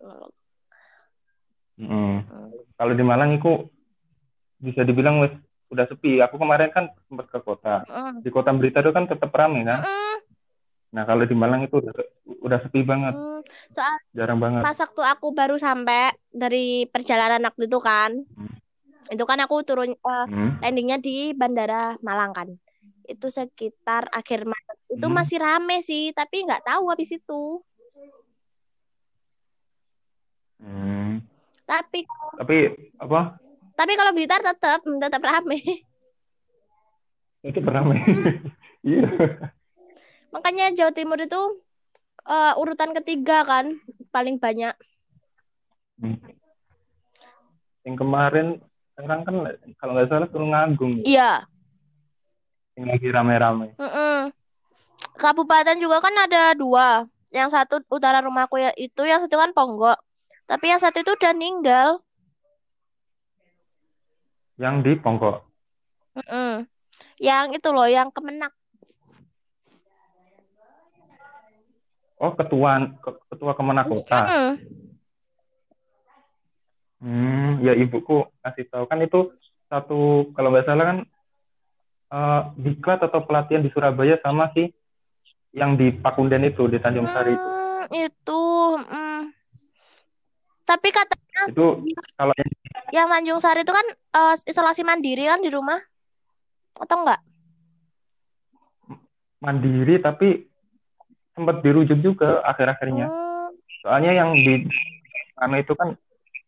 Mm. 1.77 2.25
Kalau 2.77 2.93
di 2.97 3.05
Malang 3.05 3.37
itu 3.37 3.69
bisa 4.61 4.85
dibilang 4.85 5.21
wes 5.21 5.33
udah 5.69 5.85
sepi. 5.89 6.21
Aku 6.25 6.37
kemarin 6.37 6.73
kan 6.73 6.89
sempat 7.09 7.29
ke 7.29 7.41
kota. 7.45 7.85
Mm. 7.89 8.25
Di 8.25 8.31
kota 8.33 8.53
Blitar 8.57 8.85
itu 8.85 8.93
kan 8.93 9.09
tetap 9.09 9.33
ramai 9.33 9.65
kan. 9.65 9.85
Mm, 9.85 10.17
Nah 10.91 11.07
kalau 11.07 11.23
di 11.23 11.37
Malang 11.39 11.63
itu 11.63 11.79
udah, 11.79 11.95
udah 12.43 12.59
sepi 12.67 12.83
banget, 12.83 13.15
mm. 13.15 13.41
Soal 13.71 13.95
jarang 14.11 14.43
banget. 14.43 14.63
pas 14.67 14.75
waktu 14.75 15.03
aku 15.07 15.27
baru 15.31 15.55
sampai 15.55 16.11
dari 16.29 16.85
perjalanan 16.91 17.47
waktu 17.47 17.71
itu 17.71 17.79
kan, 17.79 18.11
Hmm. 18.35 18.55
itu 19.07 19.23
kan 19.23 19.39
aku 19.39 19.63
turun 19.63 19.95
eh, 19.95 20.27
Hmm. 20.27 20.59
landingnya 20.59 20.99
di 20.99 21.31
Bandara 21.31 21.95
Malang 22.03 22.35
kan. 22.35 22.49
Itu 23.07 23.31
sekitar 23.31 24.11
akhir 24.11 24.47
Maret. 24.47 24.79
Itu 24.91 25.07
Hmm. 25.07 25.15
masih 25.15 25.39
rame 25.39 25.79
sih, 25.81 26.11
tapi 26.11 26.43
nggak 26.43 26.67
tahu 26.67 26.91
habis 26.91 27.15
itu. 27.15 27.63
Hmm. 30.59 31.23
Tapi 31.65 32.03
Tapi 32.35 32.57
apa? 32.99 33.39
tapi 33.73 33.93
kalau 33.97 34.13
Blitar 34.13 34.43
tetap 34.43 34.83
tetap 34.83 35.23
rame. 35.23 35.87
Itu 37.41 37.63
ramai. 37.63 38.03
Iya. 38.81 39.07
Makanya 40.31 40.75
Jawa 40.75 40.93
Timur 40.95 41.19
itu 41.19 41.41
eh, 42.27 42.53
urutan 42.59 42.95
ketiga 42.97 43.43
kan 43.43 43.79
paling 44.11 44.39
banyak. 44.39 44.75
Hmm. 46.01 46.17
Yang 47.85 47.97
kemarin 47.97 48.47
sekarang 48.95 49.21
kan 49.25 49.35
kalau 49.81 49.93
nggak 49.97 50.09
salah 50.13 50.29
Tulungagung 50.29 51.01
ya, 51.01 51.05
Iya. 51.09 51.33
yang 52.77 52.87
lagi 52.93 53.09
rame-rame. 53.09 53.73
Mm-mm. 53.81 54.29
Kabupaten 55.17 55.81
juga 55.81 56.05
kan 56.05 56.13
ada 56.13 56.53
dua. 56.53 57.09
Yang 57.33 57.57
satu 57.57 57.81
utara 57.89 58.21
rumahku 58.21 58.61
ya 58.61 58.73
itu, 58.77 59.01
yang 59.09 59.25
satu 59.25 59.41
kan 59.41 59.57
Ponggok. 59.57 59.97
Tapi 60.45 60.67
yang 60.69 60.81
satu 60.83 61.01
itu 61.01 61.15
udah 61.17 61.33
ninggal. 61.33 61.89
Yang 64.61 64.75
di 64.85 64.93
Pongko. 65.01 65.41
Mm-mm. 66.21 66.69
Yang 67.17 67.47
itu 67.57 67.69
loh, 67.73 67.89
yang 67.89 68.13
Kemenak. 68.13 68.53
Oh, 72.21 72.37
ketua 72.37 72.85
ke- 73.01 73.21
ketua 73.33 73.57
Kemenak 73.57 73.89
Kota. 73.89 74.29
Mm-mm. 74.29 74.51
Hmm, 77.01 77.65
ya 77.65 77.73
ibuku 77.73 78.29
kasih 78.45 78.69
tahu 78.69 78.85
kan 78.85 79.01
itu 79.01 79.33
satu 79.73 80.29
kalau 80.37 80.53
nggak 80.53 80.69
salah 80.69 80.85
kan 80.85 80.99
eh, 82.13 82.41
diklat 82.61 83.01
atau 83.01 83.25
pelatihan 83.25 83.65
di 83.65 83.73
Surabaya 83.73 84.21
sama 84.21 84.53
sih 84.53 84.69
yang 85.57 85.81
di 85.81 85.97
Pakunden 85.97 86.45
itu 86.45 86.69
di 86.69 86.77
Tanjung 86.77 87.09
Sari 87.09 87.33
itu. 87.33 87.49
Hmm, 87.49 87.83
itu. 87.89 88.43
mm. 88.85 89.23
Tapi 90.69 90.89
katanya 90.93 91.43
Itu 91.49 91.89
kalau 92.21 92.37
yang 92.37 92.53
yang 92.93 93.07
Tanjung 93.09 93.41
Sari 93.41 93.65
itu 93.65 93.73
kan 93.73 93.87
eh, 93.97 94.35
isolasi 94.45 94.85
mandiri 94.85 95.25
kan 95.25 95.41
di 95.41 95.49
rumah, 95.49 95.81
atau 96.77 97.01
enggak? 97.01 97.25
mandiri 99.41 99.97
tapi 100.05 100.50
sempat 101.41 101.65
dirujuk 101.65 101.99
juga 102.05 102.45
akhir-akhirnya. 102.45 103.09
Hmm, 103.09 103.57
Soalnya 103.81 104.13
yang 104.13 104.37
di 104.37 104.69
anu 105.41 105.57
itu 105.57 105.73
kan 105.73 105.97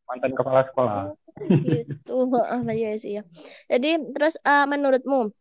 mantan 0.05 0.37
kepala 0.37 0.69
sekolah. 0.69 1.17
gitu. 1.65 2.17
Heeh, 2.37 2.61
iya 2.77 2.91
sih 3.01 3.13
ya. 3.17 3.23
Jadi 3.73 4.13
terus 4.13 4.37
eh, 4.45 4.67
menurutmu 4.69 5.33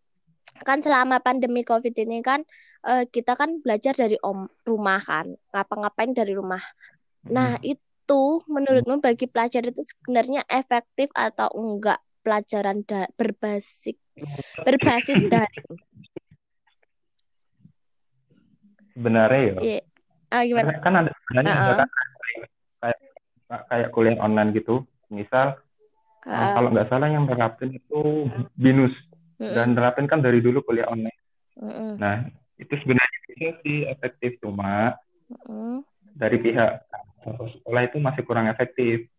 kan 0.63 0.79
selama 0.79 1.19
pandemi 1.19 1.67
COVID 1.67 1.91
ini 1.99 2.23
kan 2.23 2.47
eh, 2.87 3.03
kita 3.11 3.35
kan 3.35 3.59
belajar 3.59 3.91
dari 3.91 4.15
om 4.23 4.47
rumah 4.63 5.03
kan, 5.03 5.35
ngapa-ngapain 5.51 6.15
dari 6.15 6.31
rumah. 6.31 6.63
Nah, 7.27 7.59
itu 7.61 8.41
menurutmu 8.49 8.97
bagi 9.03 9.29
pelajar 9.29 9.61
itu 9.67 9.83
sebenarnya 9.83 10.41
efektif 10.49 11.11
atau 11.13 11.51
enggak 11.53 12.01
pelajaran 12.25 12.81
da 12.87 13.09
berbasis 13.19 13.97
berbasis 14.63 15.21
daring? 15.31 15.75
Sebenarnya 19.01 19.41
ya. 19.41 19.55
Iya. 19.65 19.81
Ah, 20.29 20.41
gimana? 20.45 20.77
Kan 20.85 20.93
ada 20.93 21.09
sebenarnya 21.25 21.53
ada 21.57 21.65
Heeh. 21.65 21.77
kan 21.81 21.89
kayak 22.85 22.99
kayak 23.65 23.89
kuliah 23.89 24.21
online 24.21 24.53
gitu. 24.53 24.85
Misal 25.09 25.57
Heeh. 26.29 26.49
kalau 26.53 26.69
nggak 26.69 26.85
salah 26.93 27.09
yang 27.09 27.25
nerapin 27.25 27.73
itu 27.73 28.29
binus 28.53 28.93
Mm-mm. 29.41 29.57
dan 29.57 29.73
nerapin 29.73 30.05
kan 30.05 30.21
dari 30.21 30.37
dulu 30.37 30.61
kuliah 30.61 30.85
online. 30.85 31.17
Mm-mm. 31.57 31.97
Nah, 31.97 32.29
itu 32.61 32.69
sebenarnya 32.77 33.19
bisa 33.25 33.57
sih 33.65 33.89
efektif 33.89 34.37
cuma 34.37 34.93
Mm-mm. 35.33 35.81
dari 36.13 36.37
pihak 36.37 36.85
sekolah 37.25 37.81
itu 37.89 37.97
masih 37.97 38.21
kurang 38.21 38.45
efektif. 38.53 39.09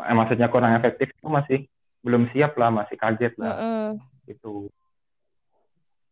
Eh, 0.00 0.16
maksudnya 0.16 0.48
kurang 0.48 0.72
efektif 0.80 1.12
itu 1.12 1.28
masih 1.28 1.68
belum 2.00 2.32
siap 2.32 2.56
lah, 2.56 2.72
masih 2.72 2.96
kaget 2.96 3.36
lah 3.36 3.60
Mm-mm. 3.60 4.00
gitu. 4.24 4.72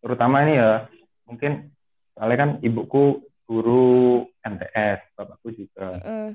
Terutama 0.04 0.44
ini 0.44 0.60
ya, 0.60 0.86
mungkin 1.26 1.72
soalnya 2.18 2.38
kan 2.42 2.50
ibuku 2.66 3.22
guru 3.46 4.26
MTS, 4.42 5.14
bapakku 5.14 5.54
juga. 5.54 6.02
Mm-mm. 6.02 6.34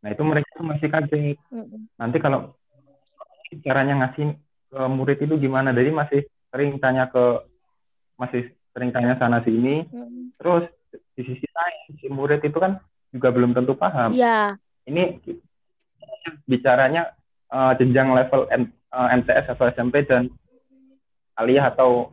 Nah, 0.00 0.08
itu 0.08 0.22
mereka 0.24 0.48
tuh 0.56 0.64
masih 0.64 0.88
kaget. 0.88 1.36
Mm-mm. 1.52 1.84
Nanti 2.00 2.16
kalau 2.16 2.56
caranya 3.60 4.00
ngasih 4.00 4.40
ke 4.72 4.80
murid 4.88 5.20
itu 5.20 5.36
gimana? 5.36 5.76
Jadi 5.76 5.92
masih 5.92 6.20
sering 6.48 6.80
tanya 6.80 7.12
ke 7.12 7.44
masih 8.16 8.48
sering 8.72 8.90
tanya 8.90 9.20
sana 9.20 9.44
sini. 9.44 9.84
Mm-mm. 9.92 10.32
Terus 10.40 10.64
di 11.12 11.22
sisi 11.28 11.46
lain 11.46 12.00
si 12.00 12.08
murid 12.08 12.40
itu 12.40 12.56
kan 12.56 12.80
juga 13.12 13.28
belum 13.30 13.52
tentu 13.52 13.76
paham. 13.76 14.16
Ya, 14.16 14.56
Ini 14.88 15.20
bicaranya 16.48 17.12
eh, 17.52 17.72
jenjang 17.76 18.16
level 18.16 18.48
M- 18.48 18.72
eh, 18.72 19.08
MTS 19.20 19.52
atau 19.52 19.68
SMP 19.68 20.08
dan 20.08 20.32
aliyah 21.36 21.70
atau 21.70 22.10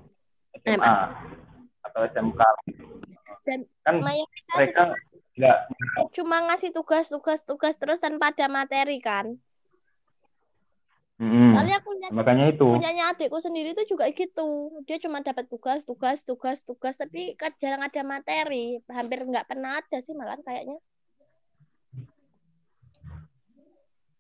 SMA 0.61 0.93
atau 1.97 2.05
SMK. 2.13 2.41
Dan 3.41 3.59
kan 3.81 3.95
mayoritas 4.05 4.53
mereka 4.53 4.83
nggak 5.37 5.57
cuma 6.13 6.37
ngasih 6.49 6.69
tugas-tugas-tugas 6.73 7.73
terus 7.81 7.97
tanpa 7.97 8.29
ada 8.29 8.45
materi 8.45 9.01
kan. 9.01 9.33
Mm-mm. 11.17 11.57
Soalnya 11.57 11.81
aku 11.81 11.89
lihat 11.97 12.11
makanya 12.13 12.45
itu 12.53 12.61
punyanya 12.61 13.09
adikku 13.09 13.41
sendiri 13.41 13.73
tuh 13.73 13.89
juga 13.89 14.05
gitu. 14.13 14.69
Dia 14.85 15.01
cuma 15.01 15.25
dapat 15.25 15.49
tugas, 15.49 15.81
tugas, 15.81 16.21
tugas, 16.21 16.61
tugas, 16.61 16.93
tapi 16.93 17.33
kan 17.33 17.49
jarang 17.57 17.81
ada 17.81 18.01
materi. 18.05 18.77
Hampir 18.85 19.25
nggak 19.25 19.49
pernah 19.49 19.81
ada 19.81 19.97
sih 19.97 20.13
malah 20.13 20.37
kayaknya. 20.45 20.77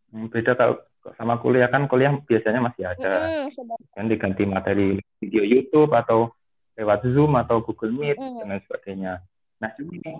Hmm, 0.09 0.25
beda 0.33 0.57
kalau 0.57 0.81
sama 1.21 1.37
kuliah 1.37 1.69
kan 1.69 1.85
kuliah 1.85 2.17
biasanya 2.25 2.65
masih 2.65 2.89
ada 2.89 3.45
sebab- 3.53 3.77
kan 3.93 4.09
diganti 4.09 4.43
materi 4.49 4.97
video 5.21 5.45
YouTube 5.45 5.93
atau 5.93 6.33
lewat 6.77 6.99
Zoom 7.09 7.33
atau 7.35 7.59
Google 7.65 7.91
Meet 7.97 8.17
Mm. 8.21 8.37
dan 8.39 8.47
lain 8.53 8.63
sebagainya. 8.69 9.13
Nah 9.57 9.73
ini 9.81 10.13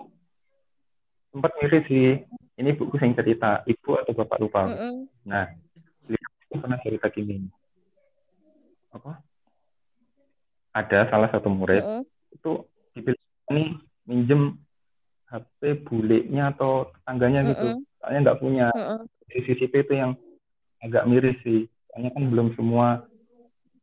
sempat 1.30 1.54
miris 1.62 1.86
sih. 1.86 2.26
Ini 2.58 2.74
buku 2.74 2.98
yang 2.98 3.14
cerita 3.14 3.62
ibu 3.70 3.94
atau 3.94 4.12
bapak 4.18 4.38
lupa. 4.42 4.66
Mm-mm. 4.66 5.06
Nah 5.22 5.46
beliau 6.02 6.58
pernah 6.58 6.78
cerita 6.82 7.06
gini. 7.14 7.46
Apa? 8.90 9.22
Ada 10.74 11.06
salah 11.14 11.30
satu 11.30 11.46
murid 11.46 11.86
Mm-mm. 11.86 12.02
itu 12.34 12.52
dibilang 12.98 13.22
ini 13.54 13.64
minjem 14.10 14.42
HP 15.30 15.86
bulenya 15.86 16.50
atau 16.56 16.90
tetangganya 16.98 17.46
gitu. 17.54 17.66
Mm-mm. 17.78 17.86
Soalnya 18.02 18.18
nggak 18.26 18.40
punya. 18.42 18.66
Mm-mm. 18.74 19.06
Di 19.28 19.38
CCP 19.46 19.86
itu 19.86 19.94
yang 19.94 20.18
agak 20.82 21.06
miris 21.06 21.38
sih. 21.46 21.70
Soalnya 21.92 22.10
kan 22.10 22.24
belum 22.26 22.58
semua 22.58 23.06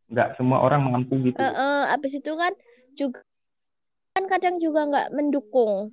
nggak 0.10 0.38
semua 0.38 0.62
orang 0.62 0.86
mampu 0.86 1.18
gitu. 1.26 1.40
Eh, 1.42 1.46
eh, 1.50 1.94
abis 1.94 2.14
itu 2.22 2.32
kan 2.38 2.54
juga 2.94 3.20
kan 4.16 4.26
kadang 4.32 4.56
juga 4.64 4.88
nggak 4.88 5.08
mendukung. 5.12 5.92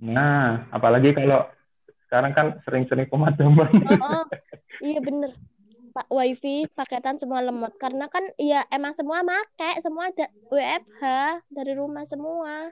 Nah, 0.00 0.64
apalagi 0.72 1.12
kalau 1.12 1.44
sekarang 2.08 2.32
kan 2.32 2.46
sering-sering 2.64 3.06
pemadaman. 3.12 3.68
Oh, 4.00 4.24
oh, 4.24 4.24
iya 4.88 4.98
bener. 5.04 5.36
Pak 5.90 6.06
wifi 6.06 6.70
paketan 6.70 7.18
semua 7.18 7.42
lemot 7.42 7.74
karena 7.74 8.06
kan 8.06 8.22
ya 8.38 8.62
emang 8.70 8.94
semua 8.94 9.26
make 9.26 9.70
semua 9.82 10.14
ada 10.14 10.30
WFH 10.46 11.04
dari 11.50 11.72
rumah 11.74 12.06
semua. 12.06 12.70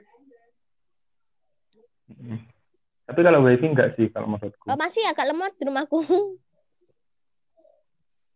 Tapi 3.05 3.19
kalau 3.19 3.43
wifi 3.43 3.67
enggak 3.67 3.99
sih 3.99 4.07
kalau 4.07 4.33
menurutku. 4.33 4.71
Oh, 4.71 4.79
masih 4.79 5.03
agak 5.03 5.27
lemot 5.29 5.51
di 5.59 5.63
rumahku. 5.67 5.99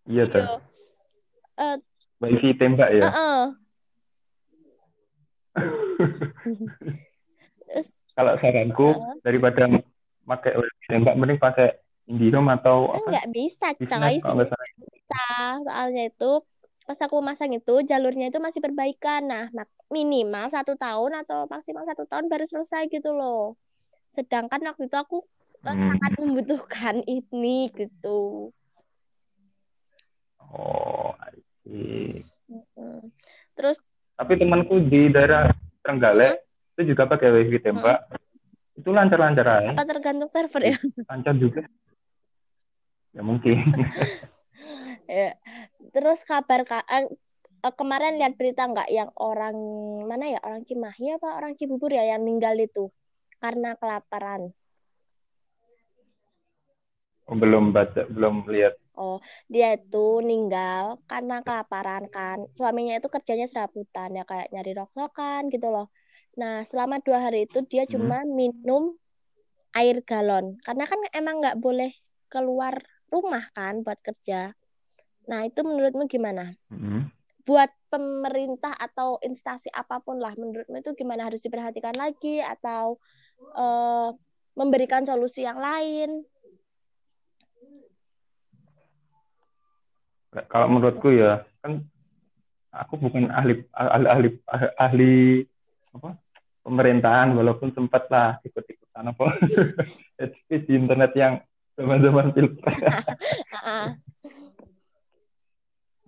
Iya 0.04 0.28
tuh. 0.28 0.73
Iya. 1.58 1.78
Eh, 1.78 1.78
Wifi 2.24 2.50
tembak 2.56 2.90
eh, 2.90 3.00
ya. 3.04 3.10
eh. 3.12 3.46
Terus 7.68 7.90
Kalau 8.14 8.34
saranku 8.38 8.88
Heeh. 8.94 9.16
daripada 9.26 9.64
pakai 10.24 10.52
wifi 10.56 10.86
tembak 10.88 11.16
mending 11.20 11.40
pakai 11.42 11.78
IndiHome 12.08 12.52
atau 12.60 12.92
kan 12.92 13.00
apa? 13.00 13.10
nggak 13.12 13.28
bisa 13.32 13.68
coy 13.76 14.16
bisa 14.20 15.26
soalnya 15.64 16.04
itu 16.12 16.32
pas 16.84 17.00
aku 17.00 17.24
masang 17.24 17.56
itu 17.56 17.74
jalurnya 17.88 18.28
itu 18.28 18.40
masih 18.44 18.60
perbaikan 18.60 19.24
nah 19.24 19.48
minimal 19.88 20.52
satu 20.52 20.76
tahun 20.76 21.24
atau 21.24 21.48
maksimal 21.48 21.88
satu 21.88 22.04
tahun 22.08 22.28
baru 22.28 22.44
selesai 22.44 22.92
gitu 22.92 23.16
loh 23.16 23.56
sedangkan 24.12 24.60
waktu 24.68 24.88
itu 24.92 24.98
aku 25.00 25.24
eh, 25.64 25.72
Hmm. 25.72 25.96
sangat 25.96 26.12
membutuhkan 26.20 26.96
ini 27.08 27.72
gitu 27.72 28.52
Oh, 30.52 31.16
I 31.22 31.40
see. 31.64 32.26
Mm. 32.52 33.08
terus 33.56 33.80
Tapi 34.20 34.38
temanku 34.38 34.78
di 34.84 35.10
daerah 35.10 35.50
Trenggalek 35.82 36.44
itu 36.76 36.94
juga 36.94 37.08
pakai 37.08 37.30
wifi 37.32 37.60
tembak. 37.60 38.08
Itu 38.74 38.90
lancar-lancar 38.90 39.46
aja. 39.46 39.72
apa 39.78 39.84
tergantung 39.86 40.30
server 40.34 40.62
ya 40.74 40.78
Lancar 41.12 41.34
juga. 41.38 41.62
Ya 43.16 43.22
mungkin. 43.22 43.58
Ya. 45.04 45.36
terus 45.92 46.24
kabar 46.24 46.64
ka- 46.64 46.88
eh, 46.88 47.06
eh, 47.62 47.74
kemarin 47.76 48.16
lihat 48.16 48.40
berita 48.40 48.64
nggak 48.64 48.88
yang 48.88 49.12
orang 49.20 49.54
mana 50.08 50.32
ya 50.32 50.40
orang 50.40 50.64
Cimahi 50.64 51.20
apa 51.20 51.36
orang 51.36 51.60
Cibubur 51.60 51.92
ya 51.92 52.16
yang 52.16 52.24
meninggal 52.24 52.56
itu 52.56 52.88
karena 53.44 53.76
kelaparan 53.76 54.56
belum 57.32 57.72
baca, 57.72 58.04
belum 58.12 58.46
lihat. 58.52 58.76
Oh, 58.94 59.18
dia 59.50 59.74
itu 59.74 60.22
meninggal 60.22 61.02
karena 61.10 61.42
kelaparan 61.42 62.06
kan. 62.14 62.46
Suaminya 62.54 63.02
itu 63.02 63.10
kerjanya 63.10 63.50
serabutan 63.50 64.14
ya 64.14 64.24
kayak 64.24 64.54
nyari 64.54 64.72
rongsokan 64.78 65.50
gitu 65.50 65.68
loh. 65.74 65.90
Nah, 66.38 66.62
selama 66.66 67.02
dua 67.02 67.30
hari 67.30 67.50
itu 67.50 67.66
dia 67.66 67.90
Hmm. 67.90 67.94
cuma 67.98 68.18
minum 68.26 68.94
air 69.74 70.06
galon 70.06 70.62
karena 70.62 70.86
kan 70.86 71.00
emang 71.18 71.42
nggak 71.42 71.58
boleh 71.58 71.92
keluar 72.30 72.78
rumah 73.10 73.50
kan 73.58 73.82
buat 73.82 73.98
kerja. 74.06 74.54
Nah, 75.30 75.46
itu 75.46 75.62
menurutmu 75.66 76.06
gimana? 76.10 76.54
Mm. 76.70 77.10
Buat 77.46 77.72
pemerintah 77.90 78.74
atau 78.76 79.22
instansi 79.22 79.70
apa 79.72 80.02
pun 80.02 80.20
lah, 80.20 80.34
menurutmu 80.36 80.82
itu 80.82 80.92
gimana 80.98 81.30
harus 81.30 81.42
diperhatikan 81.46 81.96
lagi 81.96 82.42
atau 82.42 82.98
eh, 83.56 84.10
memberikan 84.58 85.06
solusi 85.06 85.46
yang 85.46 85.62
lain? 85.62 86.26
Kalau 90.50 90.68
menurutku 90.70 91.14
ya 91.14 91.46
kan 91.62 91.86
aku 92.74 92.98
bukan 92.98 93.30
ahli 93.30 93.62
ahli 93.78 94.08
ahli, 94.10 94.30
ahli 94.82 95.14
apa 95.94 96.10
pemerintahan 96.64 97.36
walaupun 97.38 97.70
sempat 97.76 98.10
lah 98.10 98.40
ikut-ikutan 98.42 99.14
apa 99.14 99.26
di 100.50 100.74
internet 100.74 101.12
yang 101.14 101.34
zaman-zaman 101.76 102.32
pilpres. 102.32 102.78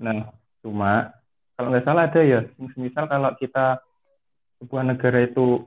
nah, 0.04 0.30
cuma 0.62 1.14
kalau 1.56 1.72
nggak 1.72 1.86
salah 1.88 2.08
ada 2.08 2.22
ya, 2.22 2.40
misal 2.76 3.08
kalau 3.08 3.32
kita 3.40 3.80
sebuah 4.60 4.84
negara 4.88 5.24
itu 5.26 5.66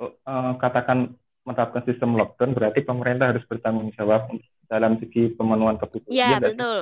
uh, 0.00 0.52
katakan 0.58 1.14
menerapkan 1.44 1.84
sistem 1.88 2.16
lockdown, 2.16 2.52
berarti 2.52 2.84
pemerintah 2.84 3.32
harus 3.32 3.44
bertanggung 3.48 3.92
jawab 3.96 4.28
dalam 4.68 5.00
segi 5.00 5.32
pemenuhan 5.34 5.80
kebutuhan. 5.80 6.12
Iya, 6.12 6.36
betul. 6.40 6.78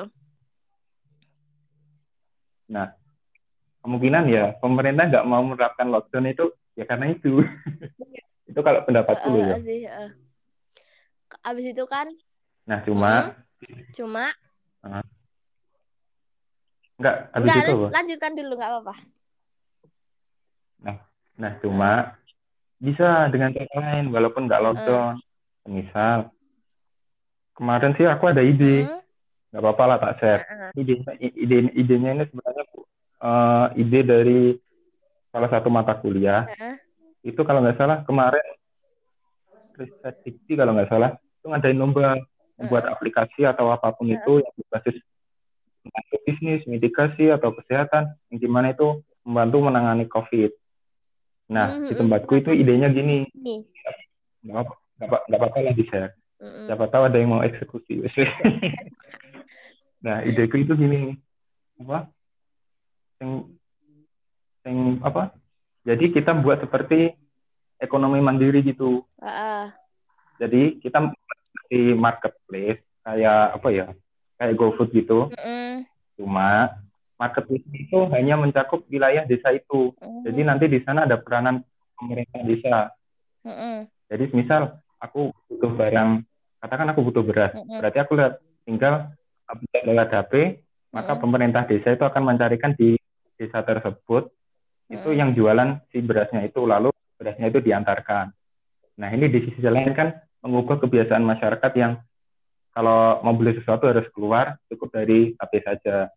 Nah, 2.68 2.92
kemungkinan 3.80 4.24
ya 4.28 4.52
pemerintah 4.60 5.08
nggak 5.08 5.26
mau 5.26 5.40
menerapkan 5.40 5.88
lockdown 5.88 6.28
itu 6.28 6.52
ya 6.76 6.84
karena 6.84 7.10
itu. 7.16 7.40
itu 8.48 8.60
kalau 8.60 8.80
pendapatku 8.84 9.28
uh, 9.32 9.36
ya. 9.40 9.56
Sih, 9.60 9.88
uh. 9.88 10.12
Abis 11.44 11.72
itu 11.72 11.84
kan? 11.88 12.08
Nah, 12.68 12.84
cuma. 12.84 13.36
Hmm, 13.64 13.82
cuma. 13.96 14.24
Uh, 14.84 15.04
enggak, 17.00 17.16
abis 17.32 17.48
enggak, 17.48 17.64
itu. 17.64 17.76
Lanjutkan 17.88 18.32
dulu, 18.36 18.52
nggak 18.56 18.70
apa-apa. 18.70 18.94
Nah, 20.84 20.96
nah 21.36 21.52
cuma 21.64 21.90
uh. 21.90 22.00
bisa 22.80 23.28
dengan 23.32 23.52
cara 23.56 23.72
lain, 23.80 24.12
walaupun 24.12 24.44
nggak 24.48 24.62
lockdown. 24.64 25.16
Uh. 25.16 25.26
Misal, 25.68 26.32
kemarin 27.52 27.92
sih 28.00 28.08
aku 28.08 28.32
ada 28.32 28.40
ide. 28.40 28.88
Hmm? 28.88 29.00
Nggak 29.48 29.62
apa-apa 29.64 29.84
lah 29.88 29.96
tak 30.00 30.14
share. 30.20 30.42
Ide, 30.76 30.94
ide 31.20 31.56
idenya 31.72 32.10
ini 32.20 32.24
sebenarnya 32.28 32.64
uh, 33.24 33.66
ide 33.74 34.00
dari 34.04 34.40
salah 35.32 35.48
satu 35.48 35.68
mata 35.72 35.96
kuliah. 35.96 36.44
Itu 37.24 37.42
kalau 37.48 37.64
nggak 37.64 37.78
salah 37.80 38.04
kemarin 38.04 38.44
riset 39.78 40.16
dikti 40.26 40.58
kalau 40.58 40.74
nggak 40.74 40.90
salah 40.90 41.14
itu 41.14 41.46
ngadain 41.46 41.78
lomba 41.78 42.18
membuat 42.58 42.90
aplikasi 42.90 43.46
atau 43.46 43.70
apa 43.70 43.94
pun 43.94 44.10
itu 44.10 44.42
yang 44.42 44.54
berbasis 44.58 44.98
bisnis, 46.26 46.60
mitigasi 46.68 47.30
atau 47.32 47.54
kesehatan 47.54 48.12
yang 48.28 48.38
di 48.42 48.48
mana 48.50 48.74
itu 48.74 49.00
membantu 49.24 49.56
menangani 49.64 50.04
COVID. 50.10 50.52
Nah, 51.48 51.68
mm 51.72 51.76
-hmm. 51.80 51.88
di 51.88 51.94
tempatku 51.96 52.32
itu 52.44 52.50
idenya 52.52 52.92
gini. 52.92 53.24
Nggak 54.44 55.08
apa-apa 55.08 55.58
lah 55.64 55.72
di 55.72 55.84
share. 55.88 56.12
-hmm. 56.42 56.66
Siapa 56.68 56.84
tahu 56.92 57.08
ada 57.08 57.16
yang 57.16 57.32
mau 57.32 57.40
eksekusi. 57.46 58.04
Nah, 59.98 60.22
ideku 60.22 60.62
itu 60.62 60.78
gini, 60.78 61.18
apa? 61.82 62.06
Yang, 63.18 63.32
yang 64.62 64.78
apa? 65.02 65.34
Jadi 65.82 66.14
kita 66.14 66.36
buat 66.38 66.62
seperti 66.62 67.16
ekonomi 67.82 68.22
mandiri 68.22 68.62
gitu. 68.62 69.02
Uh. 69.18 69.70
Jadi 70.38 70.78
kita 70.78 71.10
di 71.66 71.94
marketplace 71.94 72.82
kayak 73.02 73.58
apa 73.58 73.68
ya? 73.74 73.86
Kayak 74.38 74.54
GoFood 74.54 74.94
gitu. 74.94 75.34
Uh 75.34 75.38
-uh. 75.38 75.74
Cuma 76.14 76.78
marketplace 77.18 77.66
itu 77.74 77.98
hanya 78.14 78.38
mencakup 78.38 78.86
wilayah 78.86 79.26
desa 79.26 79.50
itu. 79.50 79.94
Uh. 79.98 80.22
Jadi 80.22 80.40
nanti 80.46 80.70
di 80.70 80.78
sana 80.86 81.10
ada 81.10 81.18
peranan 81.18 81.66
pemerintah 81.98 82.42
desa. 82.46 82.76
Uh 83.42 83.50
-uh. 83.50 83.76
Jadi 84.06 84.30
misal 84.30 84.78
aku 85.02 85.34
butuh 85.50 85.74
barang, 85.74 86.22
katakan 86.62 86.90
aku 86.94 87.00
butuh 87.10 87.22
beras, 87.26 87.54
uh 87.54 87.62
-uh. 87.62 87.78
berarti 87.82 87.98
aku 87.98 88.12
lihat 88.18 88.38
tinggal 88.62 89.10
apabila 89.48 89.80
lewat 89.88 90.08
HP, 90.12 90.32
maka 90.92 91.12
hmm. 91.16 91.22
pemerintah 91.24 91.62
desa 91.64 91.96
itu 91.96 92.04
akan 92.04 92.22
mencarikan 92.22 92.76
di 92.76 93.00
desa 93.40 93.64
tersebut 93.64 94.28
hmm. 94.28 94.94
itu 95.00 95.08
yang 95.16 95.32
jualan 95.32 95.80
si 95.88 96.04
berasnya 96.04 96.44
itu 96.44 96.68
lalu 96.68 96.92
berasnya 97.16 97.48
itu 97.48 97.64
diantarkan. 97.64 98.30
Nah 99.00 99.08
ini 99.10 99.32
di 99.32 99.48
sisi 99.48 99.64
lain 99.64 99.96
kan 99.96 100.12
mengubah 100.44 100.78
kebiasaan 100.84 101.24
masyarakat 101.24 101.72
yang 101.80 101.98
kalau 102.76 103.18
mau 103.26 103.34
beli 103.34 103.58
sesuatu 103.58 103.90
harus 103.90 104.06
keluar 104.14 104.54
cukup 104.70 104.94
dari 104.94 105.34
HP 105.34 105.52
saja. 105.64 106.12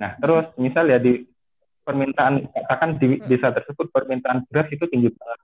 Nah 0.00 0.16
terus 0.16 0.48
misal 0.56 0.88
ya 0.88 0.96
di 0.96 1.26
permintaan 1.84 2.48
katakan 2.48 2.96
di 2.96 3.20
desa 3.28 3.52
tersebut 3.52 3.92
permintaan 3.92 4.48
beras 4.48 4.72
itu 4.72 4.88
tinggi 4.88 5.12
banget. 5.12 5.40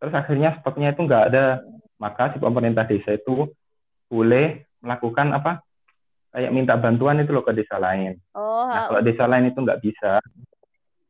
Terus 0.00 0.14
akhirnya 0.16 0.50
stoknya 0.60 0.92
itu 0.92 1.00
nggak 1.04 1.24
ada, 1.32 1.64
maka 1.96 2.32
si 2.32 2.40
pemerintah 2.40 2.84
desa 2.84 3.16
itu 3.16 3.48
boleh 4.08 4.64
melakukan 4.80 5.32
apa 5.36 5.64
kayak 6.30 6.54
minta 6.54 6.78
bantuan 6.78 7.18
itu 7.22 7.34
loh 7.34 7.42
ke 7.42 7.52
desa 7.54 7.76
lain. 7.76 8.14
Oh, 8.34 8.66
nah, 8.70 8.86
kalau 8.86 9.02
desa 9.02 9.26
lain 9.26 9.50
itu 9.50 9.58
nggak 9.58 9.82
bisa, 9.82 10.22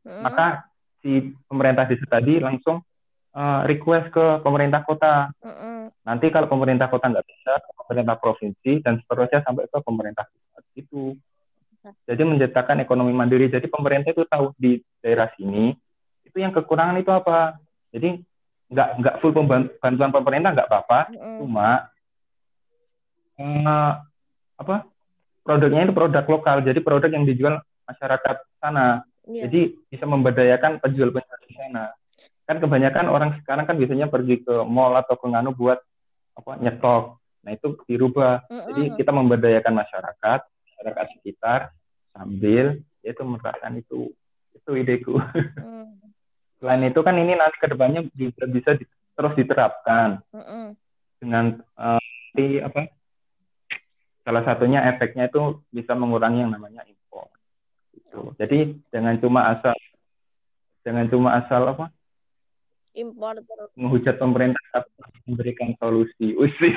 hmm. 0.05 0.21
maka 0.25 0.65
si 1.01 1.33
pemerintah 1.45 1.85
desa 1.85 2.05
tadi 2.09 2.41
langsung 2.41 2.81
uh, 3.37 3.61
request 3.69 4.09
ke 4.09 4.25
pemerintah 4.41 4.81
kota. 4.81 5.29
Hmm. 5.41 5.93
Nanti 6.01 6.33
kalau 6.33 6.49
pemerintah 6.49 6.89
kota 6.89 7.13
nggak 7.13 7.27
bisa, 7.29 7.53
pemerintah 7.85 8.17
provinsi 8.17 8.81
dan 8.81 8.97
seterusnya 9.05 9.45
sampai 9.45 9.69
ke 9.69 9.77
pemerintah 9.85 10.25
pusat 10.25 10.65
itu. 10.77 11.13
Jadi 11.81 12.21
menciptakan 12.21 12.77
ekonomi 12.85 13.09
mandiri. 13.09 13.49
Jadi 13.49 13.65
pemerintah 13.65 14.13
itu 14.13 14.21
tahu 14.29 14.53
di 14.53 14.77
daerah 15.01 15.25
sini 15.33 15.73
itu 16.21 16.37
yang 16.37 16.53
kekurangan 16.53 17.01
itu 17.01 17.09
apa. 17.09 17.57
Jadi 17.89 18.21
nggak 18.71 18.89
nggak 19.03 19.15
full 19.19 19.35
bantuan 19.35 20.13
pemerintah 20.15 20.55
nggak 20.55 20.69
apa-apa, 20.71 20.99
mm. 21.11 21.37
cuma 21.43 21.91
uh, 23.35 23.93
apa 24.55 24.75
produknya 25.41 25.89
itu 25.89 25.93
produk 25.93 26.25
lokal, 26.25 26.61
jadi 26.61 26.79
produk 26.81 27.09
yang 27.09 27.25
dijual 27.25 27.61
masyarakat 27.85 28.35
sana. 28.61 29.03
Yeah. 29.25 29.47
Jadi 29.47 29.77
bisa 29.89 30.05
memberdayakan 30.09 30.81
penjual-penjual 30.81 31.39
di 31.45 31.53
sana. 31.53 31.93
Kan 32.49 32.57
kebanyakan 32.57 33.05
orang 33.09 33.37
sekarang 33.41 33.69
kan 33.69 33.77
biasanya 33.77 34.09
pergi 34.09 34.41
ke 34.41 34.65
mall 34.65 34.97
atau 34.97 35.13
ke 35.17 35.25
nganu 35.29 35.53
buat 35.53 35.77
apa 36.37 36.51
nyetok. 36.57 37.21
Nah 37.45 37.51
itu 37.53 37.67
dirubah. 37.85 38.45
Mm 38.49 38.53
-hmm. 38.53 38.65
Jadi 38.65 38.81
kita 38.97 39.11
memberdayakan 39.13 39.73
masyarakat, 39.77 40.39
masyarakat 40.41 41.05
sekitar 41.17 41.59
sambil 42.11 42.81
yaitu 43.01 43.21
menerapkan 43.25 43.73
itu 43.77 44.09
itu 44.57 44.71
ideku. 44.77 45.21
Mm. 45.57 46.01
Selain 46.61 46.83
itu 46.85 46.99
kan 47.01 47.17
ini 47.17 47.33
nanti 47.33 47.57
ke 47.57 47.67
depannya 47.69 48.05
bisa 48.13 48.45
bisa 48.45 48.77
di, 48.77 48.85
terus 49.17 49.33
diterapkan 49.33 50.21
mm 50.29 50.43
-hmm. 50.45 50.65
dengan 51.17 51.45
uh, 51.77 52.01
di 52.37 52.61
apa 52.61 52.89
salah 54.21 54.43
satunya 54.45 54.85
efeknya 54.85 55.27
itu 55.29 55.61
bisa 55.73 55.97
mengurangi 55.97 56.45
yang 56.45 56.53
namanya 56.53 56.85
impor. 56.85 57.29
Itu. 57.93 58.33
Jadi 58.37 58.77
jangan 58.93 59.17
cuma 59.17 59.41
asal 59.53 59.75
jangan 60.85 61.05
cuma 61.09 61.29
asal 61.41 61.61
apa? 61.69 61.85
Impor 62.93 63.39
terus. 63.41 63.71
Menghujat 63.73 64.15
pemerintah 64.19 64.61
tapi 64.73 64.91
memberikan 65.25 65.73
solusi. 65.79 66.35
Usih. 66.43 66.73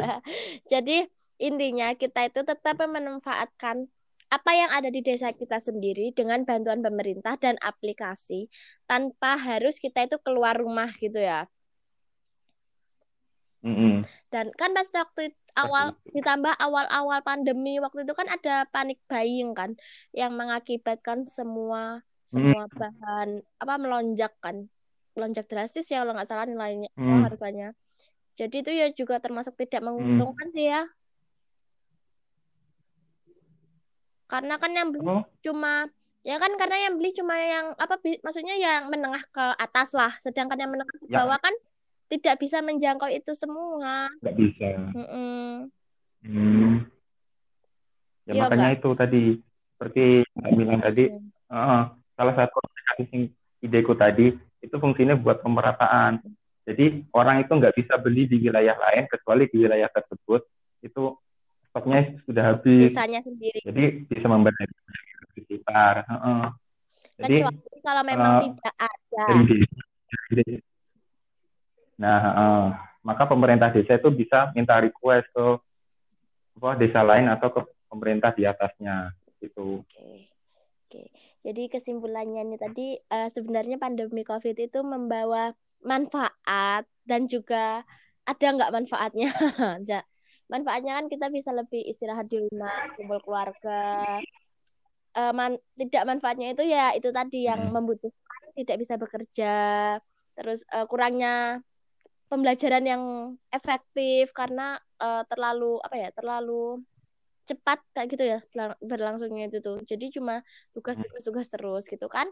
Jadi 0.72 1.04
intinya 1.38 1.94
kita 1.94 2.30
itu 2.30 2.40
tetap 2.42 2.76
memanfaatkan 2.78 3.86
apa 4.28 4.50
yang 4.52 4.68
ada 4.68 4.92
di 4.92 5.00
desa 5.00 5.32
kita 5.32 5.56
sendiri 5.56 6.12
dengan 6.12 6.44
bantuan 6.44 6.84
pemerintah 6.84 7.40
dan 7.40 7.56
aplikasi 7.64 8.52
tanpa 8.84 9.40
harus 9.40 9.80
kita 9.80 10.04
itu 10.04 10.20
keluar 10.20 10.52
rumah 10.60 10.92
gitu 11.00 11.16
ya. 11.16 11.48
Mm 13.64 13.74
-hmm. 13.74 13.94
Dan 14.30 14.52
kan 14.54 14.70
pas 14.76 14.86
waktu 14.92 15.34
awal 15.58 15.86
ditambah 16.14 16.54
awal-awal 16.62 17.18
pandemi 17.26 17.82
waktu 17.82 18.06
itu 18.06 18.14
kan 18.14 18.30
ada 18.30 18.64
panik 18.70 19.02
buying 19.10 19.52
kan 19.52 19.74
yang 20.14 20.32
mengakibatkan 20.38 21.26
semua 21.26 22.06
semua 22.28 22.68
mm. 22.68 22.76
bahan 22.76 23.28
apa 23.58 23.74
melonjak 23.80 24.32
kan 24.38 24.68
melonjak 25.18 25.50
drastis 25.50 25.90
ya 25.90 26.06
kalau 26.06 26.14
nggak 26.14 26.28
salah 26.30 26.46
nilainya 26.46 26.92
mm. 26.94 27.26
harganya. 27.26 27.68
Jadi 28.38 28.62
itu 28.62 28.70
ya 28.70 28.86
juga 28.94 29.18
termasuk 29.18 29.58
tidak 29.58 29.82
menguntungkan 29.82 30.46
mm. 30.46 30.54
sih 30.54 30.70
ya. 30.70 30.86
Karena 34.30 34.54
kan 34.62 34.70
yang 34.70 34.94
beli 34.94 35.08
oh. 35.08 35.26
cuma 35.42 35.90
ya 36.22 36.36
kan 36.38 36.52
karena 36.54 36.86
yang 36.86 36.94
beli 37.00 37.10
cuma 37.16 37.34
yang 37.34 37.72
apa 37.74 37.96
maksudnya 38.22 38.54
yang 38.60 38.92
menengah 38.92 39.24
ke 39.32 39.44
atas 39.56 39.96
lah 39.96 40.12
sedangkan 40.20 40.60
yang 40.60 40.70
menengah 40.70 40.96
ke 41.00 41.08
ya. 41.08 41.24
bawah 41.24 41.40
ya. 41.40 41.44
kan 41.48 41.54
tidak 42.08 42.40
bisa 42.40 42.64
menjangkau 42.64 43.08
itu 43.12 43.32
semua. 43.36 44.08
Tidak 44.20 44.34
bisa. 44.36 44.68
Mm 44.92 45.06
-mm. 45.06 45.48
Hmm. 46.18 46.74
Ya, 48.26 48.32
ya 48.34 48.40
makanya 48.44 48.76
itu 48.76 48.90
tadi 48.98 49.22
seperti 49.76 50.26
Mbak 50.36 50.52
bilang 50.58 50.80
tadi, 50.82 51.04
mm. 51.08 51.52
uh, 51.52 51.82
salah 52.18 52.34
satu 52.34 52.56
aplikasi 52.58 53.30
ideku 53.62 53.94
tadi 53.94 54.34
itu 54.64 54.76
fungsinya 54.76 55.14
buat 55.14 55.40
pemerataan. 55.44 56.20
Jadi 56.68 57.08
orang 57.16 57.46
itu 57.46 57.52
nggak 57.54 57.76
bisa 57.78 57.96
beli 57.96 58.28
di 58.28 58.36
wilayah 58.44 58.76
lain 58.76 59.08
kecuali 59.08 59.48
di 59.48 59.56
wilayah 59.64 59.88
tersebut 59.88 60.44
itu 60.84 61.16
stoknya 61.70 62.12
sudah 62.28 62.44
habis. 62.52 62.92
Desanya 62.92 63.20
sendiri. 63.24 63.64
Jadi 63.64 64.04
bisa 64.04 64.26
di 64.28 65.40
sekitar. 65.40 66.04
Uh 66.04 66.12
-uh. 66.12 66.42
Jadi 67.18 67.36
Kecuali 67.40 67.80
kalau 67.80 68.02
memang 68.04 68.32
uh, 68.36 68.42
tidak 68.44 68.74
ada. 68.76 69.24
Dari, 69.32 69.58
Nah, 71.98 72.20
uh, 72.22 72.66
maka 73.02 73.26
pemerintah 73.26 73.70
desa 73.74 73.98
itu 73.98 74.10
bisa 74.14 74.54
minta 74.54 74.78
request 74.78 75.26
ke 75.34 75.46
apa, 76.58 76.70
desa 76.78 77.02
lain 77.02 77.30
atau 77.30 77.50
ke 77.50 77.60
pemerintah 77.90 78.30
di 78.34 78.46
atasnya 78.46 79.14
gitu. 79.42 79.82
Oke. 79.82 80.30
Oke. 80.88 81.04
Jadi 81.44 81.62
kesimpulannya 81.68 82.48
ini 82.48 82.56
tadi 82.56 82.96
uh, 83.12 83.28
sebenarnya 83.28 83.76
pandemi 83.76 84.24
COVID 84.24 84.56
itu 84.56 84.80
membawa 84.82 85.52
manfaat 85.84 86.88
dan 87.06 87.30
juga 87.30 87.84
ada 88.26 88.46
nggak 88.52 88.72
manfaatnya? 88.74 89.28
Manfaatnya 90.48 90.96
kan 90.96 91.06
kita 91.12 91.28
bisa 91.28 91.52
lebih 91.52 91.84
istirahat 91.84 92.24
di 92.32 92.40
rumah, 92.40 92.88
kumpul 92.96 93.20
keluarga. 93.20 94.16
Uh, 95.12 95.32
man 95.36 95.60
tidak 95.76 96.08
manfaatnya 96.08 96.56
itu 96.56 96.64
ya 96.64 96.96
itu 96.96 97.12
tadi 97.12 97.44
yang 97.44 97.68
hmm. 97.68 97.76
membutuhkan 97.76 98.40
tidak 98.56 98.80
bisa 98.80 98.96
bekerja, 98.96 99.56
terus 100.32 100.64
uh, 100.72 100.88
kurangnya 100.88 101.60
pembelajaran 102.28 102.84
yang 102.84 103.02
efektif 103.48 104.30
karena 104.36 104.76
uh, 105.00 105.24
terlalu 105.28 105.80
apa 105.80 105.96
ya 105.96 106.08
terlalu 106.12 106.84
cepat 107.48 107.80
kayak 107.96 108.08
gitu 108.12 108.24
ya 108.28 108.38
berlangsungnya 108.84 109.48
itu 109.48 109.64
tuh 109.64 109.80
jadi 109.88 110.12
cuma 110.12 110.44
tugas 110.76 111.00
tugas 111.00 111.24
tugas 111.24 111.48
terus 111.48 111.84
gitu 111.88 112.04
kan 112.04 112.28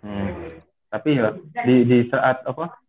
hmm. 0.00 0.64
tapi 0.88 1.20
ya 1.20 1.36
di 1.68 1.84
di 1.84 1.98
saat 2.08 2.40
apa 2.48 2.80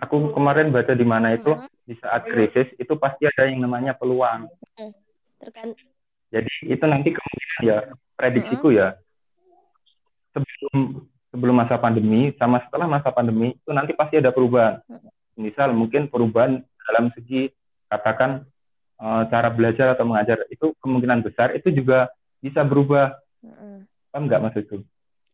aku 0.00 0.32
kemarin 0.32 0.72
baca 0.72 0.96
di 0.96 1.04
mana 1.04 1.36
itu 1.36 1.52
hmm. 1.52 1.68
di 1.84 1.94
saat 2.00 2.24
krisis 2.24 2.72
itu 2.80 2.96
pasti 2.96 3.28
ada 3.28 3.52
yang 3.52 3.60
namanya 3.60 3.92
peluang 3.92 4.48
hmm. 4.80 4.92
Jadi 6.30 6.52
itu 6.68 6.84
nanti 6.84 7.10
kemungkinan 7.10 7.60
ya 7.64 7.78
prediksiku 8.14 8.68
hmm. 8.70 8.76
ya 8.76 8.88
sebelum 10.30 11.08
sebelum 11.30 11.54
masa 11.54 11.78
pandemi 11.78 12.34
sama 12.36 12.62
setelah 12.66 12.86
masa 12.90 13.14
pandemi 13.14 13.54
itu 13.54 13.70
nanti 13.70 13.94
pasti 13.94 14.18
ada 14.18 14.34
perubahan 14.34 14.82
misal 15.40 15.72
mungkin 15.72 16.06
perubahan 16.12 16.60
dalam 16.90 17.08
segi 17.16 17.48
katakan 17.88 18.44
uh, 19.00 19.24
cara 19.32 19.48
belajar 19.48 19.96
atau 19.96 20.04
mengajar 20.04 20.44
itu 20.52 20.76
kemungkinan 20.84 21.24
besar 21.24 21.56
itu 21.56 21.72
juga 21.72 22.12
bisa 22.44 22.62
berubah. 22.62 23.16
Mm-hmm. 23.40 23.74
Paham 24.12 24.22
nggak 24.28 24.42
maksudku? 24.44 24.76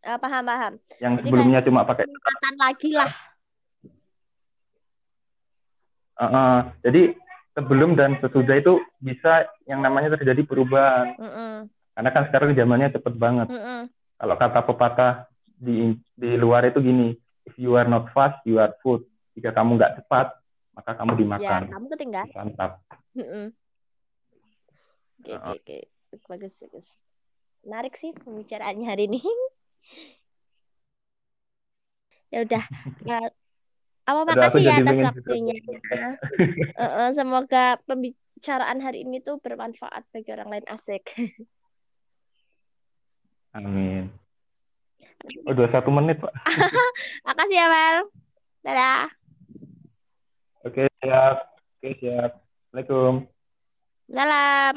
Uh, 0.07 0.19
paham 0.23 0.45
paham. 0.47 0.73
Yang 1.03 1.15
Jadi 1.19 1.25
sebelumnya 1.27 1.61
kan, 1.61 1.67
cuma 1.67 1.81
pakai 1.83 2.05
lagi 2.57 2.91
lah. 2.95 3.13
Uh, 6.17 6.25
uh, 6.25 6.57
jadi 6.81 7.13
sebelum 7.53 7.93
dan 7.93 8.17
sesudah 8.25 8.57
itu 8.57 8.81
bisa 9.03 9.45
yang 9.69 9.85
namanya 9.85 10.17
terjadi 10.17 10.47
perubahan. 10.47 11.19
Mm-hmm. 11.19 11.53
Karena 11.97 12.11
kan 12.13 12.25
sekarang 12.29 12.57
zamannya 12.57 12.95
cepet 12.95 13.15
banget. 13.17 13.49
Mm-hmm. 13.51 13.81
Kalau 14.17 14.35
kata 14.41 14.61
pepatah 14.65 15.13
di 15.57 15.97
di 16.15 16.31
luar 16.37 16.69
itu 16.69 16.79
gini, 16.85 17.17
if 17.49 17.57
you 17.57 17.75
are 17.75 17.89
not 17.89 18.13
fast, 18.13 18.37
you 18.45 18.61
are 18.61 18.73
food. 18.85 19.03
Jika 19.37 19.53
kamu 19.53 19.81
nggak 19.81 20.03
cepat, 20.03 20.37
maka 20.77 20.91
kamu 20.97 21.13
dimakan. 21.17 21.63
Ya, 21.69 21.73
kamu 21.73 21.87
ketinggalan. 21.93 22.33
Mantap. 22.37 22.73
Oke, 25.27 25.33
oke, 25.33 25.59
oke. 25.59 25.79
Bagus, 26.29 26.55
bagus. 26.63 26.89
Menarik 27.67 27.99
sih 27.99 28.15
pembicaraannya 28.15 28.87
hari 28.87 29.11
ini. 29.11 29.19
ya 32.33 32.45
udah. 32.45 32.65
Ya, 33.03 33.19
apa 34.07 34.21
makasih 34.23 34.63
ya 34.63 34.79
atas 34.81 35.03
waktunya. 35.03 35.59
uh, 36.77 36.79
uh, 36.79 37.09
semoga 37.11 37.81
pembicaraan 37.89 38.79
hari 38.85 39.03
ini 39.03 39.19
tuh 39.25 39.41
bermanfaat 39.43 40.07
bagi 40.13 40.31
orang 40.31 40.49
lain 40.53 40.67
asik. 40.71 41.11
Amin. 43.57 44.13
Oh, 45.27 45.55
dua 45.55 45.69
satu 45.75 45.91
menit, 45.91 46.23
Pak. 46.23 46.31
Makasih 47.27 47.59
ya, 47.59 47.67
Mel. 47.67 47.99
Dadah. 48.63 49.11
Oke, 50.63 50.87
siap. 51.03 51.37
Oke, 51.79 51.89
siap. 51.99 52.31
Assalamualaikum. 52.71 53.15
Salam. 54.07 54.75